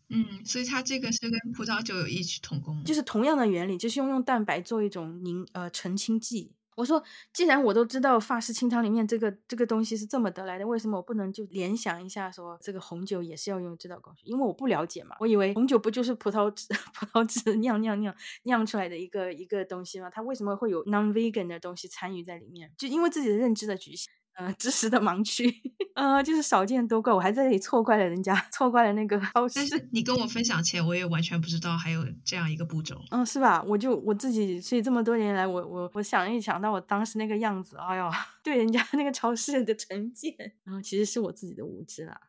[0.10, 6.52] 嗯，所以它这个是跟葡萄酒有异曲同工，就是同样的原理，就是用用蛋白做一种凝呃澄清剂。
[6.82, 14.24] 我说，既然我都知道法式清汤里面这个这个东西是这么得来的，为什么我不能就联想一下，说这个红酒也是要用这道工序？
[14.26, 20.10] 因为我不了解嘛，我以为红酒不就是葡萄汁 葡萄汁酿酿酿酿出来的一个一个东西吗？
[20.10, 22.72] 它为什么会有 non-vegan 的东西参与在里面？
[22.78, 24.12] 就因为自己的认知的局限。
[24.36, 25.54] 呃，知识的盲区，
[25.96, 29.56] 呃，就是少见多怪，我还在这里错怪了人家，错怪了那个超市。
[29.56, 33.02] 但是 你跟我分享前，我也完全不知道还有这样一个步骤。
[33.12, 33.62] 嗯，是吧？
[33.64, 38.10] 我就我自己，所以这么多年来，我我我想一想到我当时那个样子，哎呦，
[38.42, 42.20] 对人家那个超市的成见，然后其实是我自己的无知啦。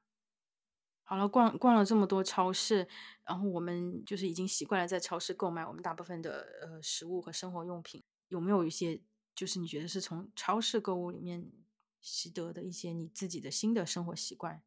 [1.05, 2.89] 好了，逛逛了这么多超市，
[3.25, 9.01] 然后我们就是已经习惯了在超市购买我们大部分的呃食物和生活用品，有没有一些
[9.35, 11.45] 就是你觉得是从超市购物里面？
[12.03, 14.61] 习得的一些你自己的新的生活习惯。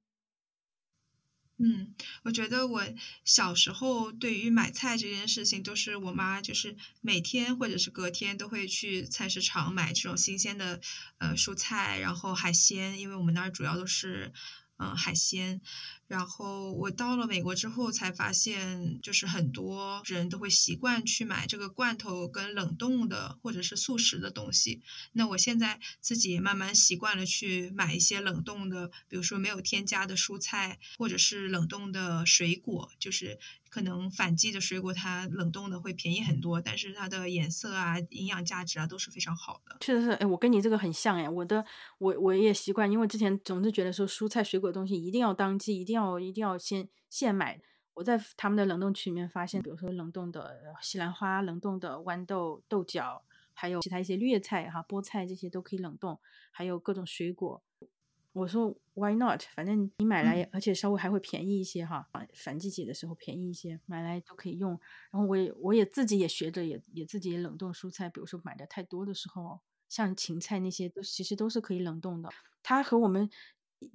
[1.58, 2.84] 嗯，我觉得我
[3.24, 10.82] 小时候对于买菜这件事情，都是我妈就是每天或者是隔天都会去菜市场买这种新鲜的
[11.18, 14.34] 呃蔬菜，然后海鲜，因为我们那儿主要都是
[14.76, 15.62] 嗯海鲜。
[16.08, 24.84] 然后我到了美国之后才发现，就是很多人都会习惯去买这个罐头跟冷冻的或者是速食的东西。
[25.14, 32.92] 那我现在自己也慢慢习惯了去买一些冷冻的，比如说没有添加的蔬菜，或者是冷冻的水果。
[33.00, 33.40] 就是
[33.70, 39.76] 可能反季的水果它冷冻的会便宜很多，但是它的颜色啊、营养价值啊都是非常好的。
[39.80, 41.66] 确实是，哎，我跟你这个很像哎，我的
[41.98, 45.95] 我我也习惯，因为之前总是觉得说蔬菜水果东西一定要当季，一定。
[45.96, 47.62] 要一定要先现买。
[47.94, 53.24] 我在他们的冷冻区里面发现，比如说冷冻的西兰花、冷冻的豌豆、豆角，
[53.54, 56.20] 还有其他一些绿叶菜哈、菠菜这些都可以冷冻，
[56.52, 57.64] 还有各种水果。
[58.34, 59.44] 我说 Why not？
[59.56, 64.72] 反正你买来，而且稍微还会便宜一些哈，反季节的时候便宜一些，买来都可以用。
[65.10, 72.30] 然后我也我也自己也学着也也自己也冷冻蔬菜，比如说买的太多的时候，像芹菜那些都其实都是可以冷冻的。
[72.62, 73.30] 它和我们。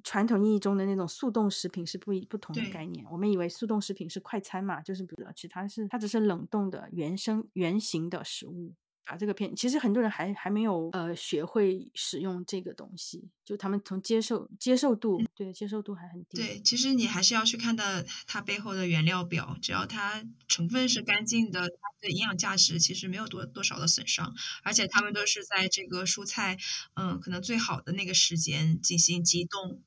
[0.02, 3.04] 传统意义中的那种速冻食品是不一不同的概念。
[3.10, 8.74] 我们以为速冻食品是快餐嘛，就是比如其他是它只是冷冻的原生原型的食物。
[9.04, 16.36] 把这个片，其实很多人还还没有呃学会使用这个东西，就他们从接受接受度，对接受度还很低。
[16.36, 17.84] 对，其实你还是要去看到
[18.26, 26.56] 它背后的原料表，只要它成分是干净的，它的营养价值其实没有多多少的损伤，而且他们都是在这个蔬菜
[26.94, 29.82] 嗯可能最好的那个时间进行急冻。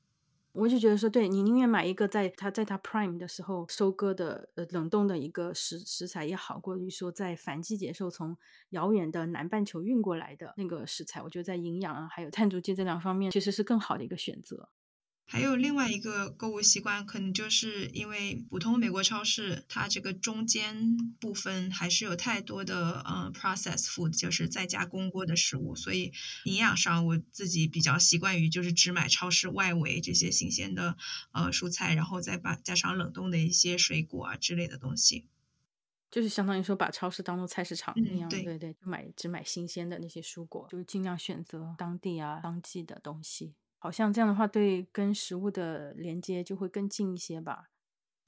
[0.54, 8.36] 我就觉得说，对你宁愿买一个在它在它 prime 的时候收割的呃冷冻的一个食食材也好，过于说在反季节时候从
[8.70, 14.68] 遥远的南半球运过来的那个食材，我觉得在营养啊还有碳足迹这两方面其实是更好的一个选择。
[15.26, 26.12] 还有另外一个购物习惯，可能就是因为普通美国超市，它这个中间部分还是有太多的呃 processed food，就是在加工过的食物，所以
[26.44, 30.96] 营养上我自己比较习惯于就是只买超市外围这些新鲜的
[31.32, 35.26] 呃蔬菜，然后再把加上冷冻的一些水果啊之类的东西，
[36.10, 43.54] 就是相当于说把超市当做菜市场一样，对对对，就买只买新鲜的那些蔬果，就是尽量选择当地啊当季的东西。
[43.84, 47.68] 好像这样的话，对跟食物的连接就会更近一些吧。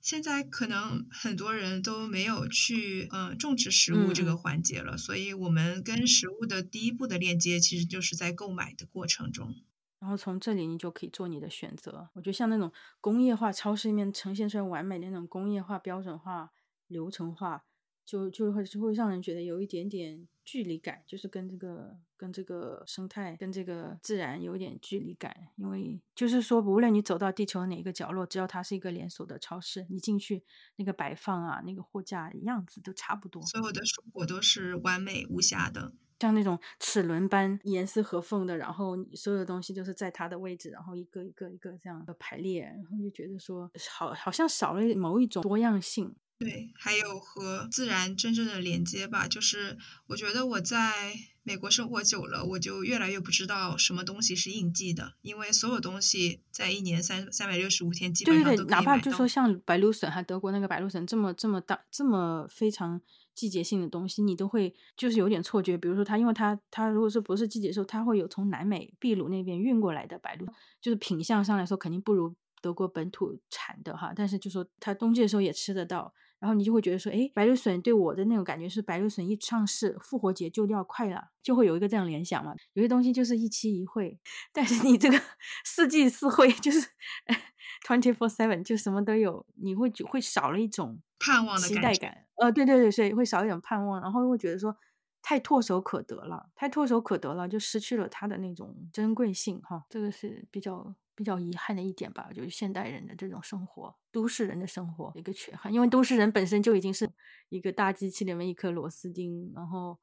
[0.03, 9.55] 现在可能很多人都没有去呃种植食物这个环节了，所以我们跟食物的第一步的链接其实就是在购买的过程中。
[9.99, 12.11] 然后从这里你就可以做你的选择。
[12.13, 16.51] 我觉得像那种工业化超市里面呈现出来完美的那种工业化、标准化、
[16.87, 17.65] 流程化。
[18.07, 30.45] 就就会就会让人觉得有一点点距离感，就是跟这个跟这个生态跟这个自然有点距离感，因为就是说，无论你走到地球的哪一个角落，只要它是一个连锁的超市，你进去
[30.77, 46.15] 那个摆放啊，那个货架样子都差不多，所有的蔬果都是完美无瑕的，像那种齿轮般严丝合缝的，然后所有的东西都是在它的位置，然后一个一个一个这样的排列，然后就觉得说好好像少了某一种多样性。
[46.39, 63.01] 对，还有和自然真正的连接吧，就是我觉得我在美国生活久了，我就越来越不知道什么东西是应季的，因为所有东西在一年三三百六十五天基本上都可以哪怕就说像白芦笋，还德国那个白芦笋这么这么大这么非常
[63.35, 65.79] 季节性的东西，你都会就是有点错觉。
[65.79, 70.47] 比如说它，因为它它如果是不是季节的时候，它会有从南美秘鲁那边运过来的白芦，
[70.83, 76.13] 就是品相上来说肯定不如德国本土产的哈，但是就说它冬季的时候也吃得到。
[76.39, 82.55] 然后你就会觉得说，哎，白芦笋对我的那种感觉是，白芦笋一上市，复活节就要快了，就会有一个这样联想嘛。
[82.75, 84.19] 有些东西就是一期一会，
[84.53, 85.19] 但是你这个
[85.65, 86.81] 四季四会，就是
[87.87, 92.27] twenty four seven 就什么都有，你会会少了一种盼望的期待感。
[92.37, 94.77] 呃，对对对，所以会少一点盼望，然后会觉得说
[95.23, 99.87] 太唾手可得了，太唾手可得了，就失去了它的那种珍贵性哈。
[99.89, 107.11] 这个是比较比较遗憾的一点吧，就是现代人的这种生活，都市人的生活一个缺憾，因为都市人本身就已经是
[107.49, 109.99] 一个大机器里面一颗螺丝钉，然后。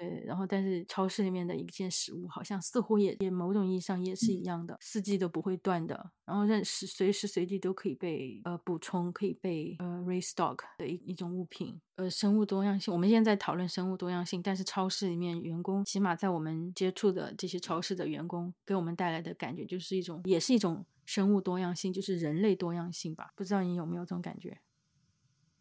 [0.00, 11.78] 对，然后但是超市里面的一件食物，好像似乎也也某种意义上也是一样的，四季都不会断的，然后任时随时随地都可以被呃补充，可以被呃 restock 的一一种物品。
[11.96, 23.32] 呃，生物多样性，我们现在在讨论生物多样性，但是超市里面员工，起码在我们接触的这些超市的员工，给我们带来的感觉就是一种，也是一种生物多样性，就是人类多样性吧？
[23.36, 24.58] 不知道你有没有这种感觉？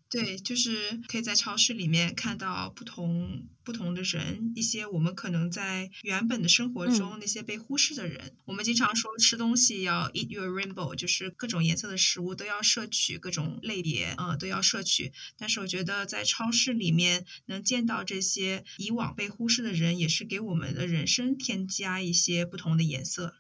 [0.10, 8.34] 对，就是可以在超市里面看到不同不同的人，一些我们可能在原本的生活中那些被忽视的人。
[8.46, 15.12] 我们经常说吃东西要 eat your rainbow，就是各种颜色的食物都要摄取，各种类别呃都要摄取。
[15.38, 23.36] 但是我觉得在超市里面能见到这些以往被忽视的人，也是给我们的人生添加一些不同的颜色。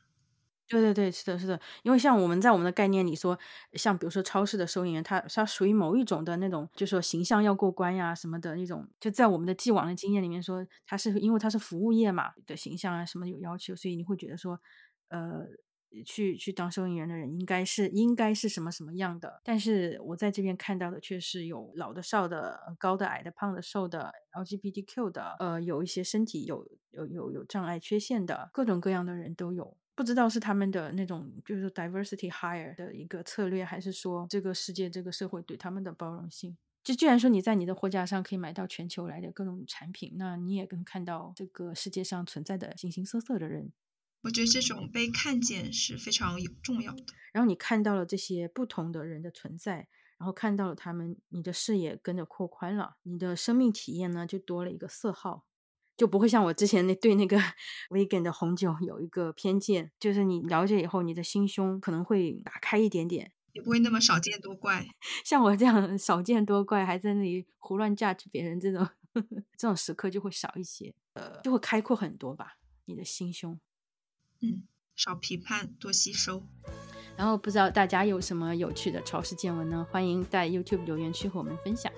[0.69, 3.37] 对对对，是的，是的，因为像我们在我们的概念里说，
[3.73, 14.61] 像比如说超市的收银员，他他属于某一种的那种，就说形象要过关呀什么的那种，就在我们的既往的经验里面说，他是因为他是服务业嘛的形象啊什么有要求，所以你会觉得说，
[15.07, 15.47] 呃，
[16.05, 19.41] 去去当收银员的人应该是应该是什么什么样的。
[19.43, 29.75] 但是我在这边看到的却是有老的、少的、高的、矮的、胖的、瘦的、LGBTQ 的，呃，有一些身体有有有有障碍缺陷的，各种各样的人都有。
[29.99, 36.57] 不知道是他们的那种，就是 diversity hire 的一个策略，还是说这个世界、这个社会对他们的包容性。
[36.81, 43.73] 就既然说你在你的货架上可以买到全球来的各种产品，那你也能看到这个世界上存在的形形色色的人。
[44.21, 47.03] 我觉得这种被看见是非常有重要的。
[47.33, 55.45] 然后你看到了这些不同的人的存在，然后看到了他们，你的视野跟着扩宽了，你的生命体验呢就多了一个色号。
[55.99, 57.37] 就不会像我之前那对那个
[57.91, 64.87] vegan 的红酒有一个偏见，就是你了解以后，你的心胸可能会打开一点点，也不会那么少见多怪。
[65.25, 68.87] 像我这样少见多怪，还在那里胡乱 judge 别人这种
[69.57, 73.59] 这种时刻就会少一些，呃，就会开阔很多吧，你的心胸。
[74.39, 74.63] 嗯，
[74.95, 76.47] 少批判，多吸收。
[77.17, 79.85] 然后不知道大家有什么有趣的超市见闻呢？
[79.91, 81.91] 欢迎在 YouTube 留言区和我们分享。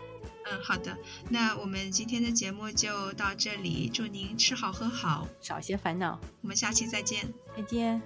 [0.50, 0.98] 嗯，好的，
[1.30, 8.02] 那我们今天的节目就到这里，祝您吃好喝好，少些烦恼，我们下期再见，再见。